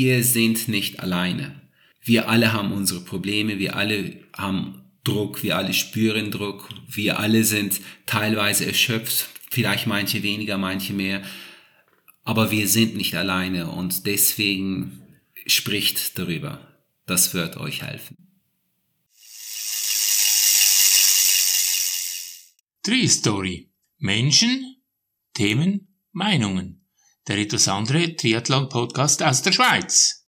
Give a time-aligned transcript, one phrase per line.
[0.00, 1.60] wir sind nicht alleine.
[2.00, 7.44] Wir alle haben unsere Probleme, wir alle haben Druck, wir alle spüren Druck, wir alle
[7.44, 11.22] sind teilweise erschöpft, vielleicht manche weniger, manche mehr,
[12.24, 15.02] aber wir sind nicht alleine und deswegen
[15.46, 16.66] spricht darüber.
[17.04, 18.16] Das wird euch helfen.
[22.82, 23.68] Tree Story.
[23.98, 24.76] Menschen,
[25.34, 26.79] Themen, Meinungen.
[27.30, 30.26] Der etwas andere Triathlon-Podcast aus der Schweiz.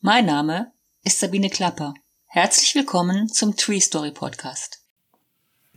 [0.00, 0.72] Mein Name
[1.02, 1.92] ist Sabine Klapper.
[2.24, 4.80] Herzlich willkommen zum Tree Story Podcast.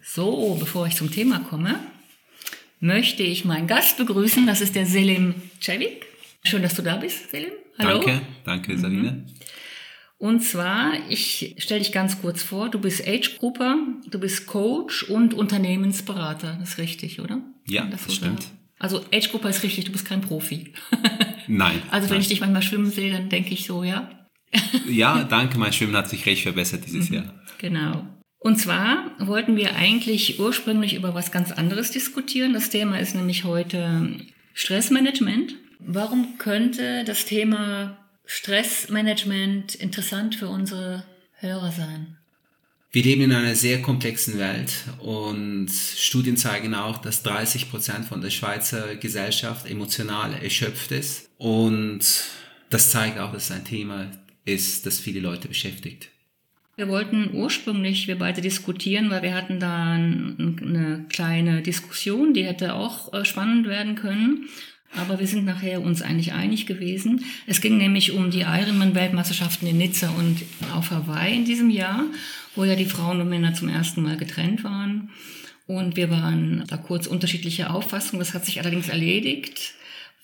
[0.01, 1.77] So, bevor ich zum Thema komme,
[2.79, 4.47] möchte ich meinen Gast begrüßen.
[4.47, 6.05] Das ist der Selim Cevik.
[6.45, 7.51] Schön, dass du da bist, Selim.
[7.77, 7.99] Hallo.
[7.99, 9.11] Danke, danke, Sabine.
[9.11, 9.25] Mhm.
[10.19, 13.77] Und zwar, ich stelle dich ganz kurz vor, du bist Age-Grupper,
[14.09, 16.57] du bist Coach und Unternehmensberater.
[16.59, 17.41] Das ist richtig, oder?
[17.67, 18.43] Ja, das, das stimmt.
[18.43, 18.57] Sagen?
[18.79, 20.73] Also Age-Grupper ist richtig, du bist kein Profi.
[21.47, 21.81] Nein.
[21.91, 22.21] Also wenn nein.
[22.21, 24.09] ich dich manchmal schwimmen sehe, dann denke ich so, ja,
[24.87, 27.15] ja, danke, mein Schwimmen hat sich recht verbessert dieses mhm.
[27.15, 27.33] Jahr.
[27.57, 28.05] Genau.
[28.39, 32.53] Und zwar wollten wir eigentlich ursprünglich über was ganz anderes diskutieren.
[32.53, 34.11] Das Thema ist nämlich heute
[34.53, 35.55] Stressmanagement.
[35.79, 41.03] Warum könnte das Thema Stressmanagement interessant für unsere
[41.39, 42.17] Hörer sein?
[42.91, 48.21] Wir leben in einer sehr komplexen Welt und Studien zeigen auch, dass 30 Prozent von
[48.21, 51.29] der Schweizer Gesellschaft emotional erschöpft ist.
[51.37, 51.99] Und
[52.69, 54.09] das zeigt auch, dass es ein Thema
[54.45, 56.09] ist, das viele Leute beschäftigt.
[56.77, 62.75] Wir wollten ursprünglich wir beide diskutieren, weil wir hatten da eine kleine Diskussion, die hätte
[62.75, 64.47] auch äh, spannend werden können.
[64.95, 67.25] Aber wir sind nachher uns eigentlich einig gewesen.
[67.45, 70.43] Es ging nämlich um die Ironman-Weltmeisterschaften in Nizza und
[70.73, 72.05] auf Hawaii in diesem Jahr,
[72.55, 75.09] wo ja die Frauen und Männer zum ersten Mal getrennt waren.
[75.67, 78.19] Und wir waren da kurz unterschiedliche Auffassungen.
[78.19, 79.73] Das hat sich allerdings erledigt,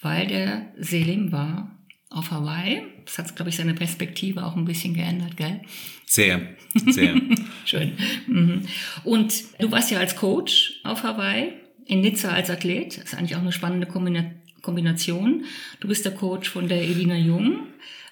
[0.02, 1.78] weil der Selim war
[2.10, 2.84] auf Hawaii.
[3.06, 5.62] Das hat, glaube ich, seine Perspektive auch ein bisschen geändert, gell?
[6.06, 6.42] Sehr,
[6.88, 7.16] sehr.
[7.66, 7.94] Schön.
[8.28, 8.62] Mhm.
[9.04, 11.52] Und du warst ja als Coach auf Hawaii,
[11.86, 12.98] in Nizza als Athlet.
[12.98, 14.43] Das ist eigentlich auch eine spannende Kombination.
[14.64, 17.68] Du bist der Coach von der Elina Jung,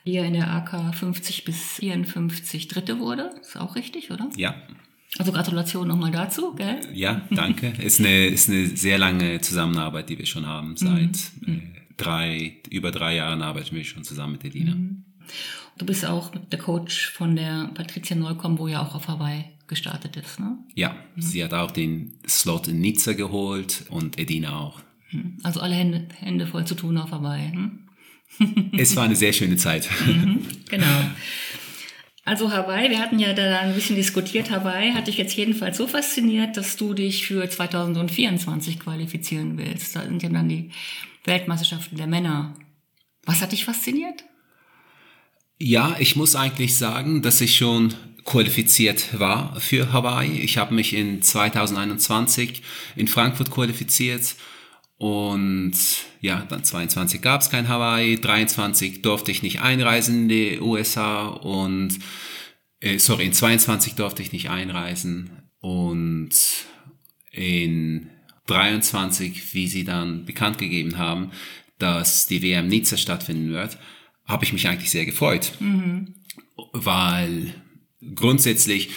[0.05, 3.31] die ja in der AK 50 bis 54 Dritte wurde.
[3.41, 4.29] Ist auch richtig, oder?
[4.35, 4.55] Ja.
[5.17, 6.79] Also Gratulation nochmal dazu, gell?
[6.93, 7.67] Ja, danke.
[7.81, 11.57] ist eine, ist eine sehr lange Zusammenarbeit, die wir schon haben, seit mhm.
[11.57, 11.61] äh,
[11.97, 14.75] drei, über drei Jahren arbeiten wir schon zusammen mit Edina.
[14.75, 15.03] Mhm.
[15.77, 20.17] Du bist auch der Coach von der Patricia Neukomm, wo ja auch auf Hawaii gestartet
[20.17, 20.57] ist, ne?
[20.75, 21.21] Ja, mhm.
[21.21, 24.81] sie hat auch den Slot in Nizza geholt und Edina auch.
[25.11, 25.37] Mhm.
[25.43, 27.51] Also alle Hände, Hände voll zu tun auf Hawaii.
[27.51, 27.87] Hm?
[28.77, 29.89] es war eine sehr schöne Zeit.
[30.05, 30.87] Mhm, genau.
[32.23, 34.51] Also Hawaii, wir hatten ja da ein bisschen diskutiert.
[34.51, 39.95] Hawaii hat dich jetzt jedenfalls so fasziniert, dass du dich für 2024 qualifizieren willst.
[39.95, 40.69] Da sind ja dann die
[41.25, 42.53] Weltmeisterschaften der Männer.
[43.25, 44.23] Was hat dich fasziniert?
[45.57, 47.93] Ja, ich muss eigentlich sagen, dass ich schon
[48.23, 50.39] qualifiziert war für Hawaii.
[50.39, 52.61] Ich habe mich in 2021
[52.95, 54.35] in Frankfurt qualifiziert
[55.01, 55.73] und
[56.19, 61.25] ja, dann 22 gab es kein Hawaii, 23 durfte ich nicht einreisen in die USA
[61.25, 61.97] und
[62.81, 66.29] äh, sorry, in 22 durfte ich nicht einreisen und
[67.31, 68.11] in
[68.45, 71.31] 23, wie sie dann bekannt gegeben haben,
[71.79, 73.79] dass die WM Nizza stattfinden wird,
[74.25, 75.53] habe ich mich eigentlich sehr gefreut.
[75.59, 76.13] Mhm.
[76.73, 77.55] Weil
[78.13, 78.91] grundsätzlich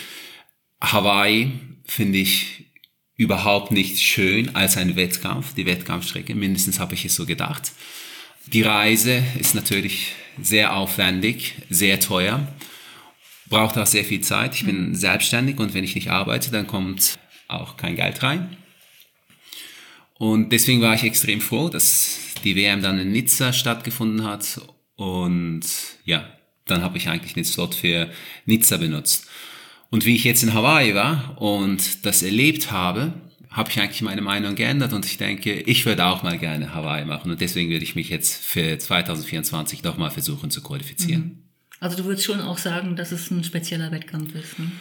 [0.83, 1.51] Hawaii
[1.87, 2.64] finde ich
[3.17, 6.35] überhaupt nicht schön als ein Wettkampf, die Wettkampfstrecke.
[6.35, 7.73] Mindestens habe ich es so gedacht.
[8.47, 12.47] Die Reise ist natürlich sehr aufwendig, sehr teuer,
[13.49, 14.55] braucht auch sehr viel Zeit.
[14.57, 14.95] Ich bin mhm.
[14.95, 17.19] selbstständig und wenn ich nicht arbeite, dann kommt
[17.49, 18.57] auch kein Geld rein.
[20.19, 24.61] Und deswegen war ich extrem froh, dass die WM dann in Nizza stattgefunden hat.
[24.97, 25.63] Und
[26.05, 26.29] ja,
[26.67, 28.11] dann habe ich eigentlich den Slot für
[28.47, 29.29] Nizza benutzt.
[29.95, 33.13] Und wie ich jetzt in Hawaii war und das erlebt habe,
[33.53, 37.05] habe ich eigentlich meine Meinung geändert und ich denke, ich würde auch mal gerne Hawaii
[37.05, 41.23] machen und deswegen würde ich mich jetzt für 2024 nochmal versuchen zu qualifizieren.
[41.23, 41.39] Mhm.
[41.79, 44.59] Also du würdest schon auch sagen, dass es ein spezieller Wettkampf ist.
[44.59, 44.73] Ne?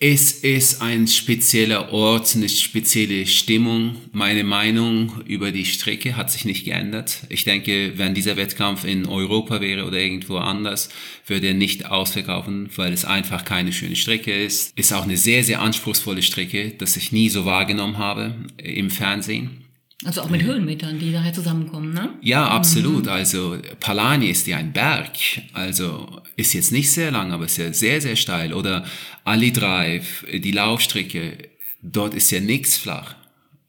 [0.00, 3.96] Es ist ein spezieller Ort, eine spezielle Stimmung.
[4.12, 7.20] Meine Meinung über die Strecke hat sich nicht geändert.
[7.28, 10.88] Ich denke, wenn dieser Wettkampf in Europa wäre oder irgendwo anders,
[11.26, 14.76] würde er nicht ausverkaufen, weil es einfach keine schöne Strecke ist.
[14.76, 19.63] Ist auch eine sehr, sehr anspruchsvolle Strecke, das ich nie so wahrgenommen habe im Fernsehen.
[20.04, 22.10] Also auch mit Höhenmetern, die daher zusammenkommen, ne?
[22.20, 23.08] Ja, absolut.
[23.08, 25.12] Also Palani ist ja ein Berg.
[25.52, 28.52] Also ist jetzt nicht sehr lang, aber ist ja sehr, sehr steil.
[28.52, 28.84] Oder
[29.24, 31.38] Ali Drive, die Laufstrecke,
[31.82, 33.14] dort ist ja nichts flach.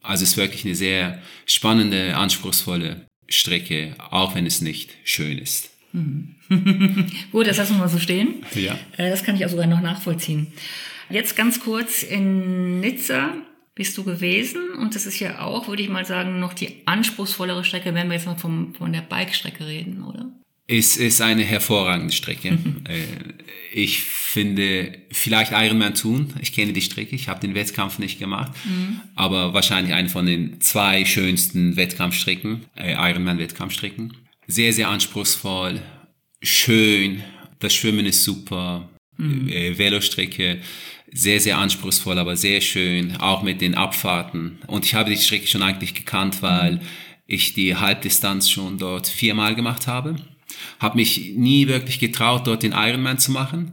[0.02, 5.70] Also ist wirklich eine sehr spannende, anspruchsvolle Strecke, auch wenn es nicht schön ist.
[7.32, 8.44] Gut, das lassen wir mal so stehen.
[8.54, 8.78] Ja.
[8.96, 10.48] Äh, Das kann ich auch sogar noch nachvollziehen.
[11.08, 13.32] Jetzt ganz kurz in Nizza
[13.76, 17.62] bist du gewesen und das ist ja auch, würde ich mal sagen, noch die anspruchsvollere
[17.62, 20.32] Strecke, wenn wir jetzt mal vom, von der Bike-Strecke reden, oder?
[20.66, 22.58] Es ist eine hervorragende Strecke.
[22.88, 23.02] Äh,
[23.72, 26.32] ich finde, vielleicht Ironman tun.
[26.40, 28.52] Ich kenne die Strecke, ich habe den Wettkampf nicht gemacht,
[29.16, 34.12] aber wahrscheinlich eine von den zwei schönsten Wettkampfstrecken, äh, Ironman-Wettkampfstrecken.
[34.46, 35.82] Sehr, sehr anspruchsvoll,
[36.40, 37.24] schön.
[37.58, 38.88] Das Schwimmen ist super.
[39.18, 40.60] Äh, Velostrecke,
[41.12, 43.16] sehr, sehr anspruchsvoll, aber sehr schön.
[43.16, 44.58] Auch mit den Abfahrten.
[44.66, 46.80] Und ich habe die Strecke schon eigentlich gekannt, weil
[47.26, 50.16] ich die Halbdistanz schon dort viermal gemacht habe.
[50.78, 53.72] Habe mich nie wirklich getraut, dort den Ironman zu machen.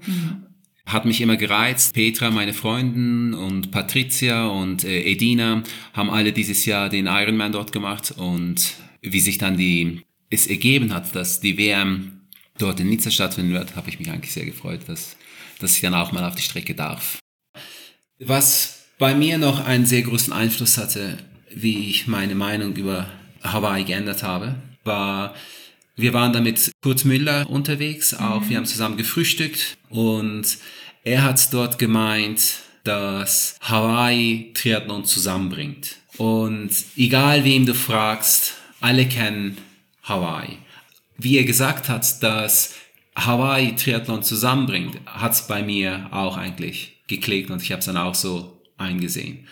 [0.85, 1.93] Hat mich immer gereizt.
[1.93, 5.63] Petra, meine Freundin und Patricia und äh, Edina
[5.93, 10.93] haben alle dieses Jahr den Ironman dort gemacht und wie sich dann die es ergeben
[10.93, 12.21] hat, dass die WM
[12.57, 15.15] dort in Nizza stattfinden wird, habe ich mich eigentlich sehr gefreut, dass,
[15.59, 17.22] dass ich dann auch mal auf die Strecke darf.
[18.25, 21.17] Was bei mir noch einen sehr großen Einfluss hatte,
[21.49, 23.07] wie ich meine Meinung über
[23.43, 24.55] Hawaii geändert habe,
[24.85, 25.35] war,
[25.97, 30.57] wir waren da mit Kurt Müller unterwegs, auch wir haben zusammen gefrühstückt und
[31.03, 35.97] er hat dort gemeint, dass Hawaii Triathlon zusammenbringt.
[36.17, 39.57] Und egal wem du fragst, alle kennen
[40.03, 40.57] Hawaii.
[41.17, 42.75] Wie er gesagt hat, dass
[43.15, 47.97] Hawaii Triathlon zusammenbringt, hat es bei mir auch eigentlich geklickt und ich habe es dann
[47.97, 49.47] auch so eingesehen.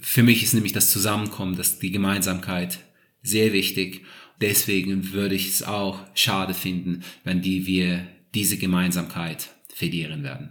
[0.00, 2.78] Für mich ist nämlich das Zusammenkommen, das, die Gemeinsamkeit
[3.22, 4.02] sehr wichtig.
[4.40, 10.50] Deswegen würde ich es auch schade finden, wenn die wir diese Gemeinsamkeit verlieren werden.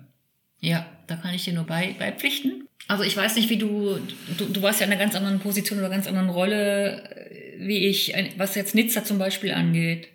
[0.60, 2.68] Ja, da kann ich dir nur bei, beipflichten.
[2.88, 4.00] Also ich weiß nicht, wie du,
[4.38, 7.88] du, du warst ja in einer ganz anderen Position oder ganz anderen Rolle, äh, wie
[7.88, 10.08] ich, ein- was jetzt Nizza zum Beispiel angeht.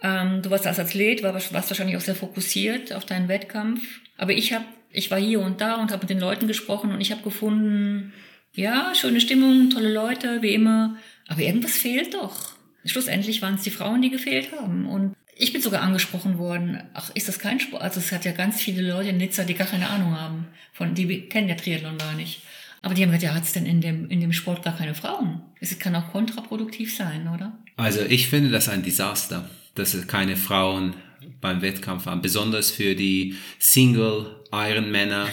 [0.00, 3.82] Ähm, du warst als Athlet, war, warst wahrscheinlich auch sehr fokussiert auf deinen Wettkampf.
[4.16, 7.00] Aber ich habe, ich war hier und da und habe mit den Leuten gesprochen und
[7.00, 8.12] ich habe gefunden,
[8.54, 10.96] ja, schöne Stimmung, tolle Leute, wie immer.
[11.28, 12.52] Aber irgendwas fehlt doch.
[12.84, 14.86] Schlussendlich waren es die Frauen, die gefehlt haben.
[14.86, 17.82] Und ich bin sogar angesprochen worden, ach, ist das kein Sport?
[17.82, 20.48] Also es hat ja ganz viele Leute in Nizza, die gar keine Ahnung haben.
[20.72, 22.42] Von, die kennen der Triathlon gar nicht.
[22.82, 24.94] Aber die haben gesagt, ja, hat es denn in dem, in dem Sport gar keine
[24.94, 25.40] Frauen?
[25.60, 27.56] Es kann auch kontraproduktiv sein, oder?
[27.76, 30.94] Also ich finde das ein Desaster, dass es keine Frauen
[31.40, 35.28] beim Wettkampf waren, besonders für die Single Ironmänner,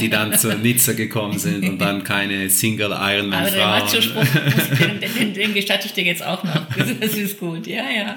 [0.00, 3.80] die dann zur Nizza gekommen sind und dann keine Single Ironman Aber der Frauen.
[3.80, 6.66] Macho-Spruch, den, den, den, gestatte ich dir jetzt auch noch.
[7.00, 8.14] Das ist gut, ja, ja.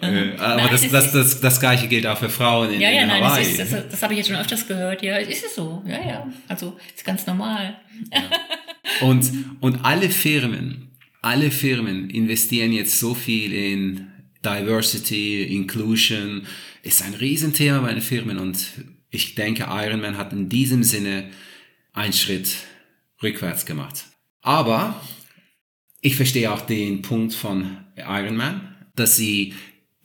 [0.00, 3.02] Äh, aber Nein, das, das, das, das gleiche gilt auch für Frauen in, Ja, ja,
[3.02, 3.44] in nein, Hawaii.
[3.44, 5.02] das, ist, das, das habe ich jetzt schon öfters gehört.
[5.02, 5.82] Ja, ist es so.
[5.86, 6.26] Ja, ja.
[6.48, 7.76] Also, ist ganz normal.
[9.00, 9.30] Und,
[9.60, 10.90] und alle Firmen,
[11.22, 14.08] alle Firmen investieren jetzt so viel in
[14.44, 16.46] Diversity, Inclusion,
[16.82, 18.58] ist ein Riesenthema bei den Firmen und
[19.12, 21.30] ich denke, Ironman hat in diesem Sinne
[21.92, 22.56] einen Schritt
[23.22, 24.06] rückwärts gemacht.
[24.40, 25.00] Aber
[26.00, 29.54] ich verstehe auch den Punkt von Ironman, dass sie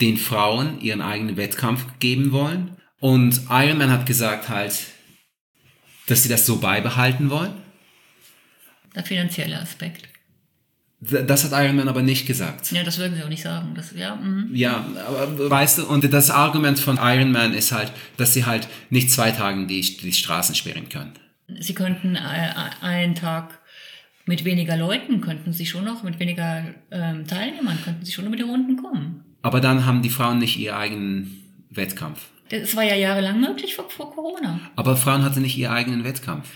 [0.01, 2.77] den Frauen ihren eigenen Wettkampf geben wollen.
[2.99, 4.77] Und Ironman hat gesagt halt,
[6.05, 7.53] dass sie das so beibehalten wollen.
[8.93, 10.07] Der finanzielle Aspekt.
[10.99, 12.71] Das hat Ironman aber nicht gesagt.
[12.71, 13.73] Ja, das würden sie auch nicht sagen.
[13.75, 14.49] Das, ja, mhm.
[14.53, 19.11] Ja, aber weißt du, und das Argument von Ironman ist halt, dass sie halt nicht
[19.11, 21.13] zwei Tage die, die Straßen sperren können.
[21.59, 22.19] Sie könnten äh,
[22.81, 23.59] einen Tag
[24.25, 28.35] mit weniger Leuten, könnten sie schon noch, mit weniger ähm, Teilnehmern, könnten sie schon über
[28.35, 29.23] die Runden kommen.
[29.43, 32.25] Aber dann haben die Frauen nicht ihren eigenen Wettkampf.
[32.49, 34.59] Das war ja jahrelang möglich vor, vor Corona.
[34.75, 36.49] Aber Frauen hatten nicht ihren eigenen Wettkampf.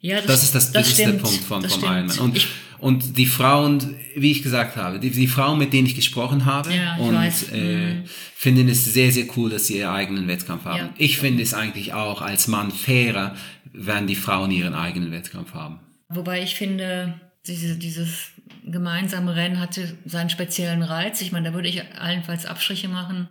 [0.00, 1.12] Ja, Das ist, das, das ist der.
[1.12, 1.94] Punkt von, Das vom stimmt.
[1.96, 2.18] Ironman.
[2.18, 2.48] Und, ich,
[2.80, 6.74] und die Frauen, wie ich gesagt habe, die, die Frauen, mit denen ich gesprochen habe,
[6.74, 7.52] Ja, ich und weiß.
[7.52, 8.04] Äh, Mhm.
[8.34, 10.78] finden es sehr, sehr cool, dass sie ihren eigenen Wettkampf haben.
[10.78, 10.94] Ja.
[10.98, 13.34] Ich finde es eigentlich auch als Mann fairer,
[13.72, 15.80] wenn die Frauen ihren eigenen Wettkampf haben.
[16.08, 18.30] Wobei ich finde, diese, dieses
[18.64, 21.20] gemeinsame Rennen hatte seinen speziellen Reiz.
[21.20, 23.28] Ich meine, da würde ich allenfalls Abstriche machen.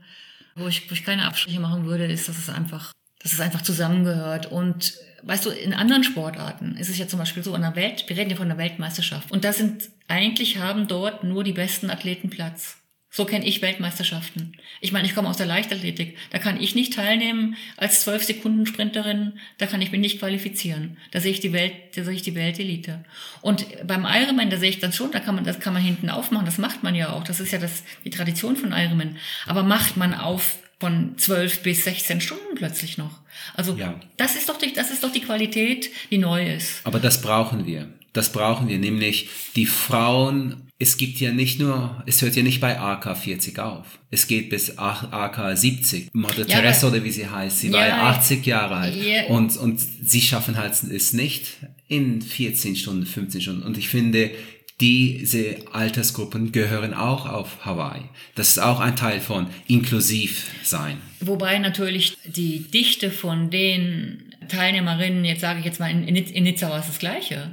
[0.56, 2.91] Wo ich, wo ich keine Abstriche machen würde, ist, dass es einfach,
[3.22, 4.51] dass es einfach zusammengehört.
[4.51, 8.06] Und weißt du, in anderen Sportarten ist es ja zum Beispiel so an der Welt,
[8.08, 9.32] wir reden ja von der Weltmeisterschaft.
[9.32, 12.80] Und da sind, eigentlich haben dort nur die besten Athleten Platz.
[13.12, 14.54] So kenne ich Weltmeisterschaften.
[14.82, 16.16] Ich meine, ich komme aus der Leichtathletik.
[16.30, 19.40] Da kann ich nicht teilnehmen als 12 Sekunden Sprinterin.
[19.58, 20.98] Da kann ich mich nicht qualifizieren.
[21.10, 23.04] Da sehe ich die Welt, da sehe ich die Weltelite.
[23.42, 26.12] Und beim Ironman, da sehe ich dann schon, da kann man, das kann man hinten
[26.12, 26.46] aufmachen.
[26.46, 27.24] Das macht man ja auch.
[27.24, 29.18] Das ist ja das, die Tradition von Ironman.
[29.48, 33.20] Aber macht man auf von 12 bis 16 Stunden plötzlich noch.
[33.56, 34.00] Also, ja.
[34.18, 36.82] das ist doch die, das ist doch die Qualität, die neu ist.
[36.84, 37.90] Aber das brauchen wir.
[38.14, 42.62] Das brauchen wir, nämlich die Frauen es gibt ja nicht nur, es hört ja nicht
[42.62, 44.00] bei AK 40 auf.
[44.12, 46.14] Es geht bis AK 70.
[46.14, 48.96] Mutter ja, Teresa oder wie sie heißt, sie ja, war ja 80 Jahre alt.
[48.96, 49.26] Ja.
[49.26, 51.58] Und, und sie schaffen halt es nicht
[51.90, 53.64] in 14 Stunden, 15 Stunden.
[53.64, 54.32] Und ich finde,
[54.80, 58.02] diese Altersgruppen gehören auch auf Hawaii.
[58.36, 60.98] Das ist auch ein Teil von inklusiv sein.
[61.20, 66.70] Wobei natürlich die Dichte von den Teilnehmerinnen, jetzt sage ich jetzt mal, in, in Nizza
[66.70, 67.52] war es das Gleiche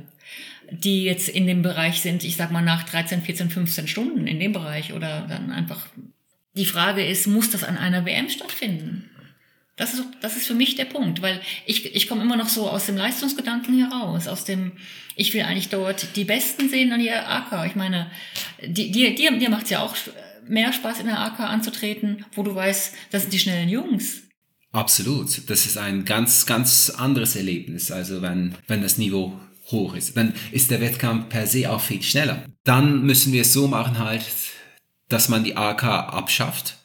[0.71, 4.41] die jetzt in dem Bereich sind, ich sag mal nach 13, 14, 15 Stunden in
[4.41, 5.87] dem Bereich oder dann einfach.
[6.55, 9.11] Die Frage ist, muss das an einer WM stattfinden?
[9.77, 12.69] Das ist, das ist für mich der Punkt, weil ich, ich komme immer noch so
[12.69, 14.73] aus dem Leistungsgedanken heraus, aus dem,
[15.17, 17.67] ich will eigentlich dort die Besten sehen an ihr AK.
[17.67, 18.11] Ich meine,
[18.67, 19.95] dir, dir, dir macht es ja auch
[20.49, 24.23] mehr Spaß, in der AK anzutreten, wo du weißt, das sind die schnellen Jungs.
[24.73, 25.49] Absolut.
[25.51, 27.91] Das ist ein ganz, ganz anderes Erlebnis.
[27.91, 29.39] Also wenn, wenn das Niveau
[29.71, 30.17] hoch ist.
[30.17, 32.45] Dann ist der Wettkampf per se auch viel schneller.
[32.65, 34.25] Dann müssen wir es so machen halt,
[35.09, 36.77] dass man die AK abschafft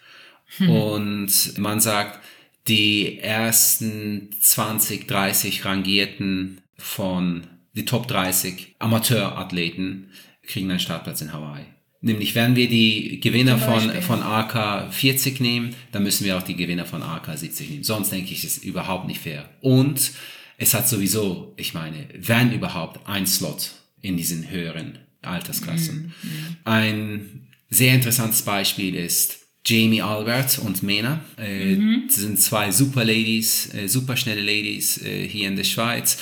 [0.58, 0.70] hm.
[0.70, 2.20] und man sagt,
[2.68, 10.12] die ersten 20, 30 Rangierten von die Top 30 Amateurathleten
[10.44, 11.66] kriegen einen Startplatz in Hawaii.
[12.04, 16.56] Nämlich, wenn wir die Gewinner von, von AK 40 nehmen, dann müssen wir auch die
[16.56, 17.84] Gewinner von AK 70 nehmen.
[17.84, 19.48] Sonst denke ich, ist es überhaupt nicht fair.
[19.62, 20.12] Und
[20.58, 26.14] es hat sowieso, ich meine, wenn überhaupt ein Slot in diesen höheren Altersklassen.
[26.24, 26.58] Mm, mm.
[26.64, 31.24] Ein sehr interessantes Beispiel ist Jamie Albert und Mena.
[31.38, 32.04] Äh, mhm.
[32.08, 36.18] Das sind zwei super Ladies, äh, super schnelle Ladies äh, hier in der Schweiz.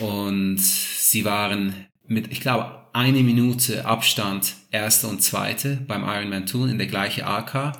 [0.00, 6.68] Und sie waren mit, ich glaube, eine Minute Abstand erste und zweite beim Ironman Tour
[6.68, 7.78] in der gleichen AK.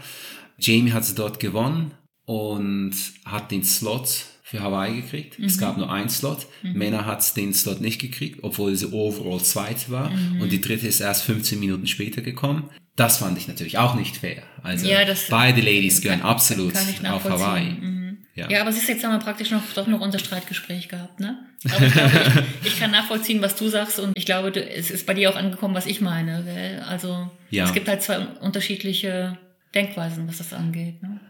[0.59, 1.93] Jamie hat sie dort gewonnen
[2.25, 2.95] und
[3.25, 5.39] hat den Slot für Hawaii gekriegt.
[5.39, 5.47] Mhm.
[5.47, 6.47] Es gab nur einen Slot.
[6.63, 6.75] Mhm.
[6.75, 10.11] Männer hat den Slot nicht gekriegt, obwohl sie overall zweite war.
[10.11, 10.43] Mhm.
[10.43, 12.69] Und die dritte ist erst 15 Minuten später gekommen.
[12.95, 14.43] Das fand ich natürlich auch nicht fair.
[14.63, 17.71] Also ja, das, beide Ladies gehören absolut auf Hawaii.
[17.71, 18.19] Mhm.
[18.35, 18.51] Ja.
[18.51, 21.39] ja, aber siehst jetzt haben wir praktisch noch doch noch unser Streitgespräch gehabt, ne?
[21.71, 25.07] Aber ich, glaube, ich, ich, kann nachvollziehen, was du sagst und ich glaube, es ist
[25.07, 26.43] bei dir auch angekommen, was ich meine.
[26.45, 26.81] Gell?
[26.81, 27.65] Also ja.
[27.65, 29.39] es gibt halt zwei unterschiedliche
[29.75, 31.03] Denkweisen, was das angeht.
[31.03, 31.21] Ne?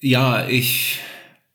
[0.00, 0.98] Ja, ich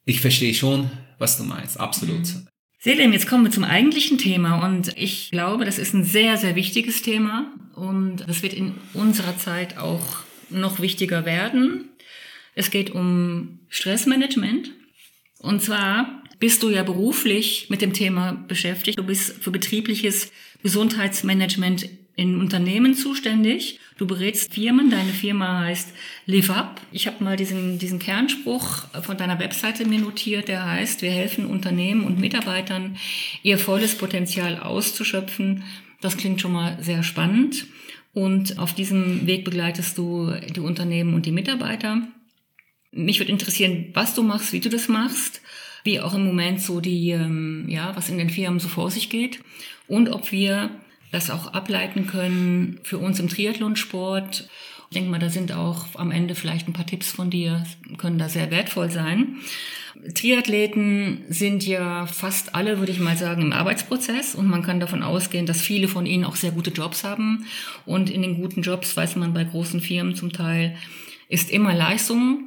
[0.05, 2.25] ich verstehe schon, was du meinst, absolut.
[2.25, 2.47] Mhm.
[2.79, 6.55] Selim, jetzt kommen wir zum eigentlichen Thema und ich glaube, das ist ein sehr, sehr
[6.55, 10.17] wichtiges Thema und das wird in unserer Zeit auch
[10.49, 11.89] noch wichtiger werden.
[12.53, 14.71] Es geht um Stressmanagement
[15.39, 18.99] und zwar bist du ja beruflich mit dem Thema beschäftigt.
[18.99, 20.31] Du bist für betriebliches
[20.61, 23.79] Gesundheitsmanagement in Unternehmen zuständig.
[23.97, 24.89] Du berätst Firmen.
[24.89, 25.93] Deine Firma heißt
[26.25, 26.81] Live Up.
[26.91, 31.45] Ich habe mal diesen, diesen Kernspruch von deiner Webseite mir notiert, der heißt, wir helfen
[31.45, 32.97] Unternehmen und Mitarbeitern,
[33.43, 35.63] ihr volles Potenzial auszuschöpfen.
[36.01, 37.67] Das klingt schon mal sehr spannend.
[38.13, 42.07] Und auf diesem Weg begleitest du die Unternehmen und die Mitarbeiter.
[42.91, 45.41] Mich würde interessieren, was du machst, wie du das machst,
[45.83, 49.09] wie auch im Moment so die, ähm, ja, was in den Firmen so vor sich
[49.09, 49.41] geht
[49.87, 50.69] und ob wir
[51.11, 54.47] das auch ableiten können für uns im Triathlonsport.
[54.89, 57.65] Ich denke mal, da sind auch am Ende vielleicht ein paar Tipps von dir,
[57.97, 59.37] können da sehr wertvoll sein.
[60.13, 65.03] Triathleten sind ja fast alle, würde ich mal sagen, im Arbeitsprozess und man kann davon
[65.03, 67.45] ausgehen, dass viele von ihnen auch sehr gute Jobs haben.
[67.85, 70.75] Und in den guten Jobs, weiß man bei großen Firmen zum Teil,
[71.29, 72.43] ist immer Leistung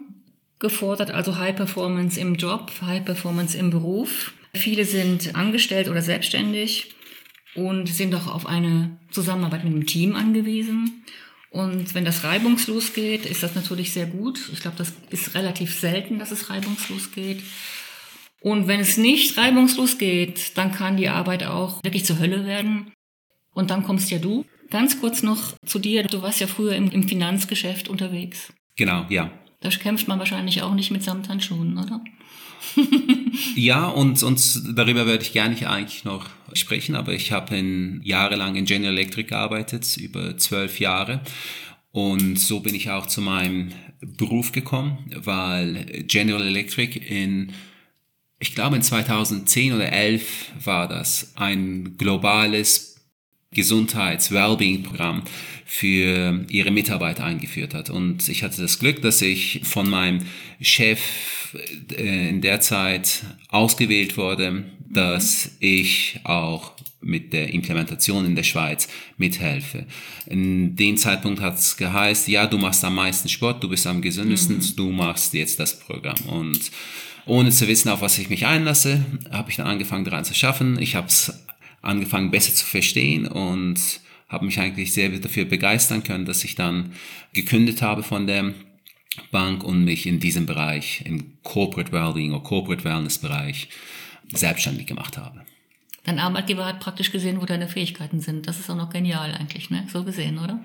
[0.59, 4.33] gefordert, also High Performance im Job, High Performance im Beruf.
[4.55, 6.95] Viele sind angestellt oder selbstständig
[7.59, 11.05] und sind auch auf eine Zusammenarbeit mit dem Team angewiesen.
[11.51, 14.39] Und wenn das reibungslos geht, ist das natürlich sehr gut.
[14.53, 17.43] Ich glaube, das ist relativ selten, dass es reibungslos geht.
[18.41, 22.93] Und wenn es nicht reibungslos geht, dann kann die Arbeit auch wirklich zur Hölle werden.
[23.53, 24.45] Und dann kommst ja du.
[24.71, 26.05] Ganz kurz noch zu dir.
[26.05, 28.53] Du warst ja früher im, im Finanzgeschäft unterwegs.
[28.77, 29.33] Genau, ja.
[29.61, 32.01] Da kämpft man wahrscheinlich auch nicht mit Samthandschuhen, oder?
[33.55, 38.57] Ja, und, und darüber werde ich gerne eigentlich noch sprechen, aber ich habe in, jahrelang
[38.57, 41.21] in General Electric gearbeitet, über zwölf Jahre.
[41.91, 47.53] Und so bin ich auch zu meinem Beruf gekommen, weil General Electric in,
[48.39, 52.88] ich glaube in 2010 oder 11 war das, ein globales
[53.53, 55.23] Gesundheits-Wellbeing-Programm
[55.65, 57.91] für ihre Mitarbeiter eingeführt hat.
[57.91, 60.21] Und ich hatte das Glück, dass ich von meinem
[60.61, 61.01] Chef
[61.97, 68.89] äh, in der Zeit ausgewählt wurde, dass ich auch mit der Implementation in der Schweiz
[69.17, 69.87] mithelfe.
[70.27, 74.03] In dem Zeitpunkt hat es geheißt, ja, du machst am meisten Sport, du bist am
[74.03, 74.77] gesündesten, mhm.
[74.77, 76.19] du machst jetzt das Programm.
[76.27, 76.71] Und
[77.27, 80.81] ohne zu wissen, auf was ich mich einlasse, habe ich dann angefangen daran zu schaffen.
[80.81, 81.33] Ich habe es
[81.83, 83.79] angefangen besser zu verstehen und
[84.29, 86.93] habe mich eigentlich sehr dafür begeistern können, dass ich dann
[87.33, 88.53] gekündigt habe von der
[89.31, 93.69] Bank und mich in diesem Bereich, im Corporate Wellbeing oder Corporate Wellness Bereich
[94.33, 95.45] selbstständig gemacht habe.
[96.05, 98.47] Dein Arbeitgeber hat praktisch gesehen, wo deine Fähigkeiten sind.
[98.47, 99.87] Das ist auch noch genial eigentlich, ne?
[99.93, 100.63] So gesehen, oder?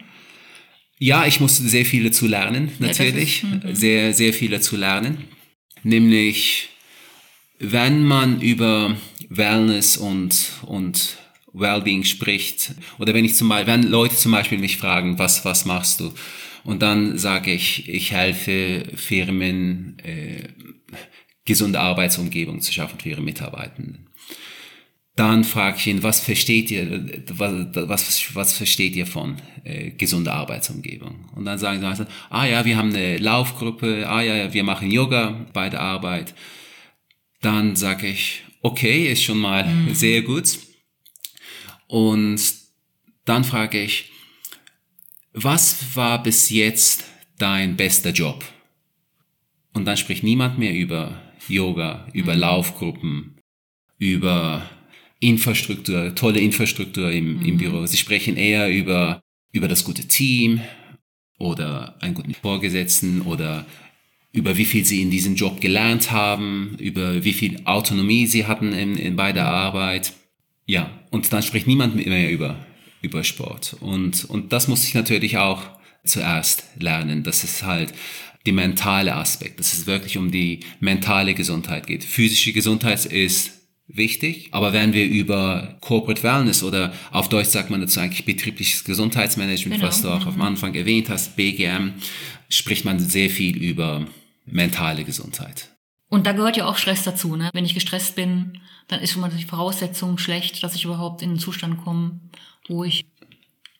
[0.99, 3.43] Ja, ich musste sehr viele zu lernen, natürlich.
[3.43, 3.75] Ja, ist, mhm.
[3.75, 5.25] sehr, sehr viele zu lernen.
[5.83, 6.69] Nämlich,
[7.59, 8.97] wenn man über
[9.29, 11.17] Wellness und, und
[11.53, 15.65] Wellbeing spricht, oder wenn ich zum Beispiel, wenn Leute zum Beispiel mich fragen, was, was
[15.65, 16.13] machst du?
[16.63, 20.47] Und dann sage ich, ich helfe Firmen, äh,
[21.45, 24.09] gesunde Arbeitsumgebung zu schaffen für ihre Mitarbeitenden.
[25.15, 30.33] Dann frage ich ihn, was versteht ihr, was, was, was versteht ihr von äh, gesunder
[30.33, 31.29] Arbeitsumgebung?
[31.35, 34.89] Und dann sagen sie meistens, ah ja, wir haben eine Laufgruppe, ah ja, wir machen
[34.89, 36.33] Yoga bei der Arbeit.
[37.43, 39.93] Dann sage ich, okay, ist schon mal mhm.
[39.93, 40.57] sehr gut.
[41.87, 42.41] Und
[43.25, 44.11] dann frage ich,
[45.33, 47.03] was war bis jetzt
[47.37, 48.45] dein bester Job?
[49.73, 52.39] Und dann spricht niemand mehr über Yoga, über mhm.
[52.39, 53.37] Laufgruppen,
[53.97, 54.69] über
[55.19, 57.45] Infrastruktur, tolle Infrastruktur im, mhm.
[57.45, 57.85] im Büro.
[57.85, 59.21] Sie sprechen eher über,
[59.51, 60.61] über das gute Team
[61.39, 63.65] oder einen guten Vorgesetzten oder
[64.33, 68.73] über wie viel sie in diesem Job gelernt haben, über wie viel Autonomie sie hatten
[68.73, 70.13] in, in, bei der Arbeit.
[70.65, 72.65] Ja, und dann spricht niemand mehr über,
[73.01, 73.77] über Sport.
[73.79, 75.61] Und, und das muss ich natürlich auch
[76.03, 77.23] zuerst lernen.
[77.23, 77.93] Das ist halt
[78.45, 82.03] die mentale Aspekt, dass es wirklich um die mentale Gesundheit geht.
[82.03, 83.51] Physische Gesundheit ist
[83.87, 84.47] wichtig.
[84.51, 89.75] Aber wenn wir über Corporate Wellness oder auf Deutsch sagt man dazu eigentlich betriebliches Gesundheitsmanagement,
[89.75, 89.87] genau.
[89.87, 90.33] was du auch mhm.
[90.33, 91.93] am Anfang erwähnt hast, BGM,
[92.49, 94.07] spricht man sehr viel über
[94.45, 95.69] mentale Gesundheit.
[96.09, 97.35] Und da gehört ja auch Stress dazu.
[97.35, 97.49] Ne?
[97.53, 101.31] Wenn ich gestresst bin, dann ist schon mal die Voraussetzung schlecht, dass ich überhaupt in
[101.31, 102.19] einen Zustand komme,
[102.67, 103.05] wo ich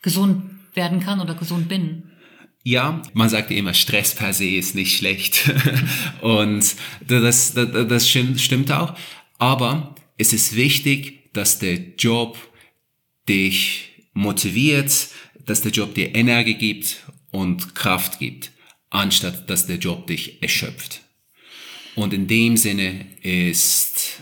[0.01, 2.11] gesund werden kann oder gesund bin.
[2.63, 5.51] Ja, man sagt ja immer, Stress per se ist nicht schlecht.
[6.21, 8.95] Und das, das, das stimmt auch.
[9.37, 12.37] Aber es ist wichtig, dass der Job
[13.27, 15.09] dich motiviert,
[15.45, 18.51] dass der Job dir Energie gibt und Kraft gibt,
[18.93, 21.01] anstatt dass der Job dich erschöpft.
[21.95, 24.21] Und in dem Sinne ist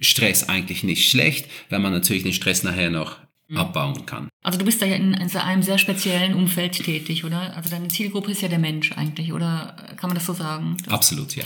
[0.00, 3.56] Stress eigentlich nicht schlecht, wenn man natürlich den Stress nachher noch mhm.
[3.56, 4.28] abbauen kann.
[4.42, 7.56] Also du bist da ja in einem sehr speziellen Umfeld tätig, oder?
[7.56, 10.76] Also deine Zielgruppe ist ja der Mensch eigentlich, oder kann man das so sagen?
[10.88, 11.44] Absolut, ja.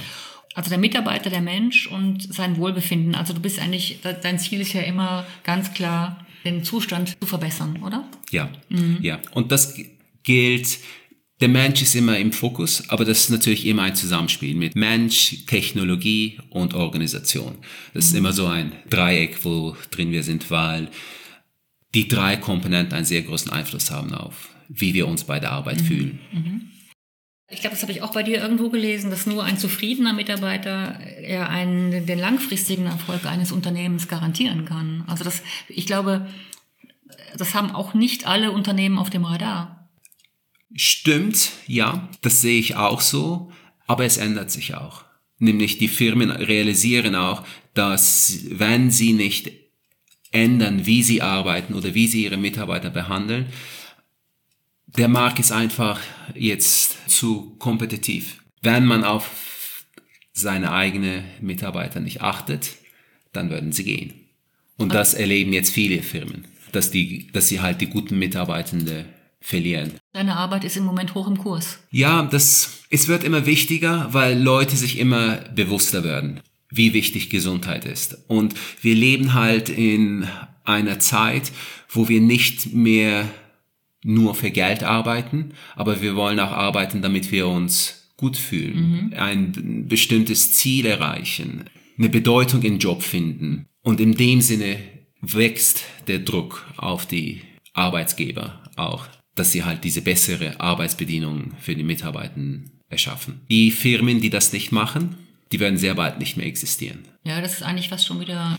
[0.54, 3.16] Also der Mitarbeiter, der Mensch und sein Wohlbefinden.
[3.16, 7.82] Also du bist eigentlich, dein Ziel ist ja immer ganz klar, den Zustand zu verbessern,
[7.82, 8.08] oder?
[8.30, 8.98] Ja, mhm.
[9.00, 9.18] ja.
[9.32, 9.74] Und das
[10.22, 10.78] gilt,
[11.40, 15.44] der Mensch ist immer im Fokus, aber das ist natürlich immer ein Zusammenspiel mit Mensch,
[15.46, 17.58] Technologie und Organisation.
[17.92, 20.88] Das ist immer so ein Dreieck, wo drin wir sind, weil
[21.94, 25.80] die drei Komponenten einen sehr großen Einfluss haben auf, wie wir uns bei der Arbeit
[25.80, 25.84] mhm.
[25.84, 26.18] fühlen.
[26.32, 26.70] Mhm.
[27.50, 30.98] Ich glaube, das habe ich auch bei dir irgendwo gelesen, dass nur ein zufriedener Mitarbeiter
[31.20, 35.04] ja einen, den langfristigen Erfolg eines Unternehmens garantieren kann.
[35.06, 36.26] Also das, ich glaube,
[37.36, 39.83] das haben auch nicht alle Unternehmen auf dem Radar.
[40.74, 43.52] Stimmt, ja, das sehe ich auch so,
[43.86, 45.04] aber es ändert sich auch.
[45.38, 49.52] Nämlich die Firmen realisieren auch, dass wenn sie nicht
[50.32, 53.46] ändern, wie sie arbeiten oder wie sie ihre Mitarbeiter behandeln,
[54.86, 56.00] der Markt ist einfach
[56.34, 58.42] jetzt zu kompetitiv.
[58.62, 59.84] Wenn man auf
[60.32, 62.76] seine eigenen Mitarbeiter nicht achtet,
[63.32, 64.12] dann würden sie gehen.
[64.76, 69.06] Und das erleben jetzt viele Firmen, dass, die, dass sie halt die guten Mitarbeitende
[69.40, 69.92] verlieren.
[70.14, 71.80] Deine Arbeit ist im Moment hoch im Kurs.
[71.90, 76.38] Ja, das, es wird immer wichtiger, weil Leute sich immer bewusster werden,
[76.70, 78.18] wie wichtig Gesundheit ist.
[78.28, 80.28] Und wir leben halt in
[80.62, 81.50] einer Zeit,
[81.88, 83.28] wo wir nicht mehr
[84.04, 89.14] nur für Geld arbeiten, aber wir wollen auch arbeiten, damit wir uns gut fühlen, mhm.
[89.16, 91.64] ein bestimmtes Ziel erreichen,
[91.98, 93.66] eine Bedeutung im Job finden.
[93.82, 94.76] Und in dem Sinne
[95.20, 97.40] wächst der Druck auf die
[97.72, 103.40] Arbeitsgeber auch, dass sie halt diese bessere Arbeitsbedingungen für die Mitarbeitenden erschaffen.
[103.50, 105.16] Die Firmen, die das nicht machen,
[105.52, 107.00] die werden sehr bald nicht mehr existieren.
[107.24, 108.58] Ja, das ist eigentlich fast schon wieder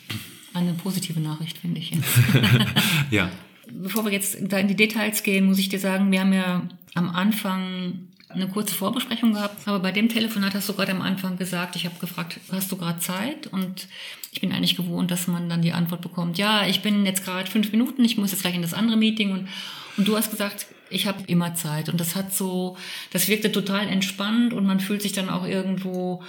[0.53, 1.91] eine positive Nachricht, finde ich.
[3.11, 3.31] ja.
[3.67, 6.67] Bevor wir jetzt da in die Details gehen, muss ich dir sagen, wir haben ja
[6.93, 11.37] am Anfang eine kurze Vorbesprechung gehabt, aber bei dem Telefonat hast du gerade am Anfang
[11.37, 13.47] gesagt, ich habe gefragt, hast du gerade Zeit?
[13.47, 13.87] Und
[14.31, 17.49] ich bin eigentlich gewohnt, dass man dann die Antwort bekommt, ja, ich bin jetzt gerade
[17.49, 19.47] fünf Minuten, ich muss jetzt gleich in das andere Meeting und,
[19.97, 22.77] und du hast gesagt, ich habe immer Zeit und das hat so,
[23.11, 26.23] das wirkte total entspannt und man fühlt sich dann auch irgendwo,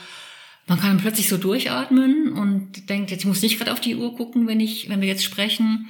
[0.67, 4.47] man kann plötzlich so durchatmen und denkt, jetzt muss ich gerade auf die Uhr gucken,
[4.47, 5.89] wenn ich, wenn wir jetzt sprechen.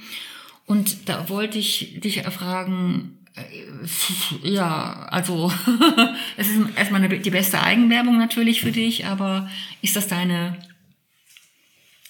[0.65, 5.51] Und da wollte ich dich erfragen, äh, ja, also
[6.37, 9.49] es ist erstmal die beste Eigenwerbung natürlich für dich, aber
[9.81, 10.57] ist das deine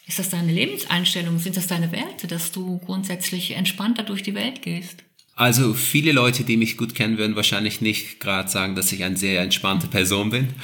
[0.07, 1.37] ist das deine Lebenseinstellung?
[1.37, 5.03] Sind das deine Werte, dass du grundsätzlich entspannter durch die Welt gehst?
[5.37, 9.17] Also viele Leute, die mich gut kennen, würden wahrscheinlich nicht gerade sagen, dass ich eine
[9.17, 10.49] sehr entspannte Person bin.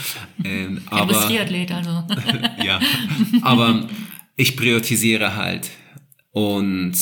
[0.45, 2.05] Ähm, aber, du bist Triathlet, also.
[2.65, 2.81] ja,
[3.43, 3.87] aber
[4.35, 5.69] ich priorisiere halt.
[6.31, 6.97] Und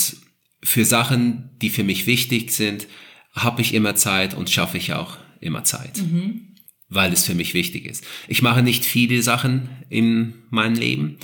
[0.62, 2.88] für Sachen, die für mich wichtig sind,
[3.32, 5.98] habe ich immer Zeit und schaffe ich auch immer Zeit.
[5.98, 6.56] Mhm.
[6.90, 8.06] Weil es für mich wichtig ist.
[8.28, 11.18] Ich mache nicht viele Sachen in meinem Leben,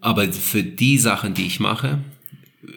[0.00, 2.02] aber für die Sachen, die ich mache,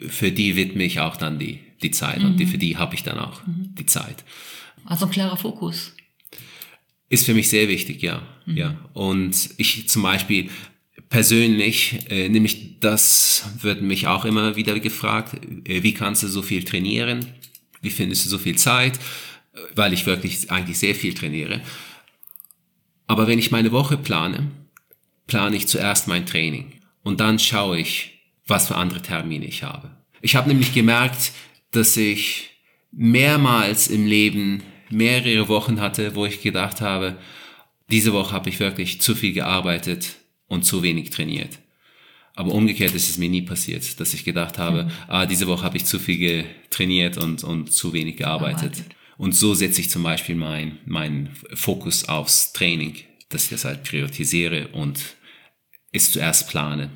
[0.06, 2.26] für die widme ich auch dann die, die Zeit mhm.
[2.26, 2.50] und die, mhm.
[2.50, 3.74] für die habe ich dann auch mhm.
[3.78, 4.24] die Zeit.
[4.84, 5.92] Also ein klarer Fokus.
[7.08, 8.22] Ist für mich sehr wichtig, ja.
[8.46, 8.56] Mhm.
[8.56, 8.76] ja.
[8.92, 10.50] Und ich zum Beispiel
[11.08, 15.34] persönlich, äh, nämlich das wird mich auch immer wieder gefragt,
[15.68, 17.26] äh, wie kannst du so viel trainieren?
[17.80, 18.98] Wie findest du so viel Zeit?
[19.74, 21.60] Weil ich wirklich eigentlich sehr viel trainiere.
[23.06, 24.50] Aber wenn ich meine Woche plane,
[25.26, 29.96] plane ich zuerst mein Training und dann schaue ich, was für andere Termine ich habe.
[30.20, 31.32] Ich habe nämlich gemerkt,
[31.76, 32.50] dass ich
[32.90, 37.16] mehrmals im Leben mehrere Wochen hatte, wo ich gedacht habe,
[37.90, 40.16] diese Woche habe ich wirklich zu viel gearbeitet
[40.48, 41.58] und zu wenig trainiert.
[42.34, 44.90] Aber umgekehrt ist es mir nie passiert, dass ich gedacht habe, mhm.
[45.08, 48.74] ah, diese Woche habe ich zu viel trainiert und, und zu wenig gearbeitet.
[48.74, 48.96] Arbeitet.
[49.18, 52.96] Und so setze ich zum Beispiel meinen mein Fokus aufs Training,
[53.30, 55.00] dass ich das halt priorisiere und
[55.92, 56.90] es zuerst plane.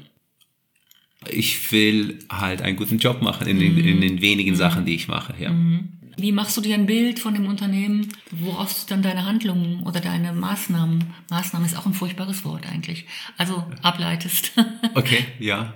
[1.29, 4.57] Ich will halt einen guten Job machen in, den, in den wenigen mhm.
[4.57, 5.51] Sachen, die ich mache, ja.
[5.51, 5.89] Mhm.
[6.17, 10.01] Wie machst du dir ein Bild von dem Unternehmen, worauf du dann deine Handlungen oder
[10.01, 13.07] deine Maßnahmen, Maßnahmen ist auch ein furchtbares Wort eigentlich,
[13.39, 14.53] also ableitest?
[14.95, 15.75] okay, ja.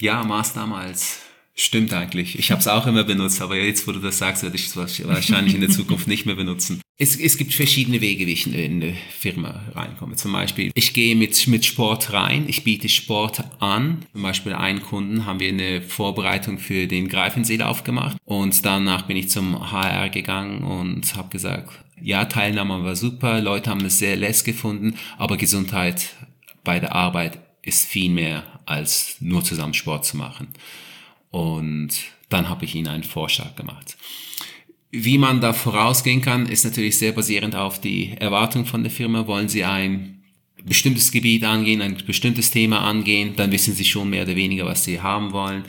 [0.00, 1.22] Ja, Maßnahme als
[1.62, 2.36] Stimmt eigentlich.
[2.40, 4.76] Ich habe es auch immer benutzt, aber jetzt, wo du das sagst, werde ich es
[4.76, 6.80] wahrscheinlich in der Zukunft nicht mehr benutzen.
[6.98, 10.16] Es, es gibt verschiedene Wege, wie ich in eine Firma reinkomme.
[10.16, 14.04] Zum Beispiel, ich gehe mit, mit Sport rein, ich biete Sport an.
[14.10, 19.16] Zum Beispiel einen Kunden haben wir eine Vorbereitung für den Greifenseelauf gemacht und danach bin
[19.16, 21.70] ich zum HR gegangen und habe gesagt,
[22.00, 26.16] ja, Teilnahme war super, Leute haben es sehr less gefunden, aber Gesundheit
[26.64, 30.48] bei der Arbeit ist viel mehr als nur zusammen Sport zu machen.
[31.32, 31.90] Und
[32.28, 33.96] dann habe ich ihnen einen Vorschlag gemacht.
[34.90, 39.26] Wie man da vorausgehen kann, ist natürlich sehr basierend auf die Erwartung von der Firma.
[39.26, 40.22] Wollen sie ein
[40.64, 44.84] bestimmtes Gebiet angehen, ein bestimmtes Thema angehen, dann wissen sie schon mehr oder weniger, was
[44.84, 45.64] sie haben wollen.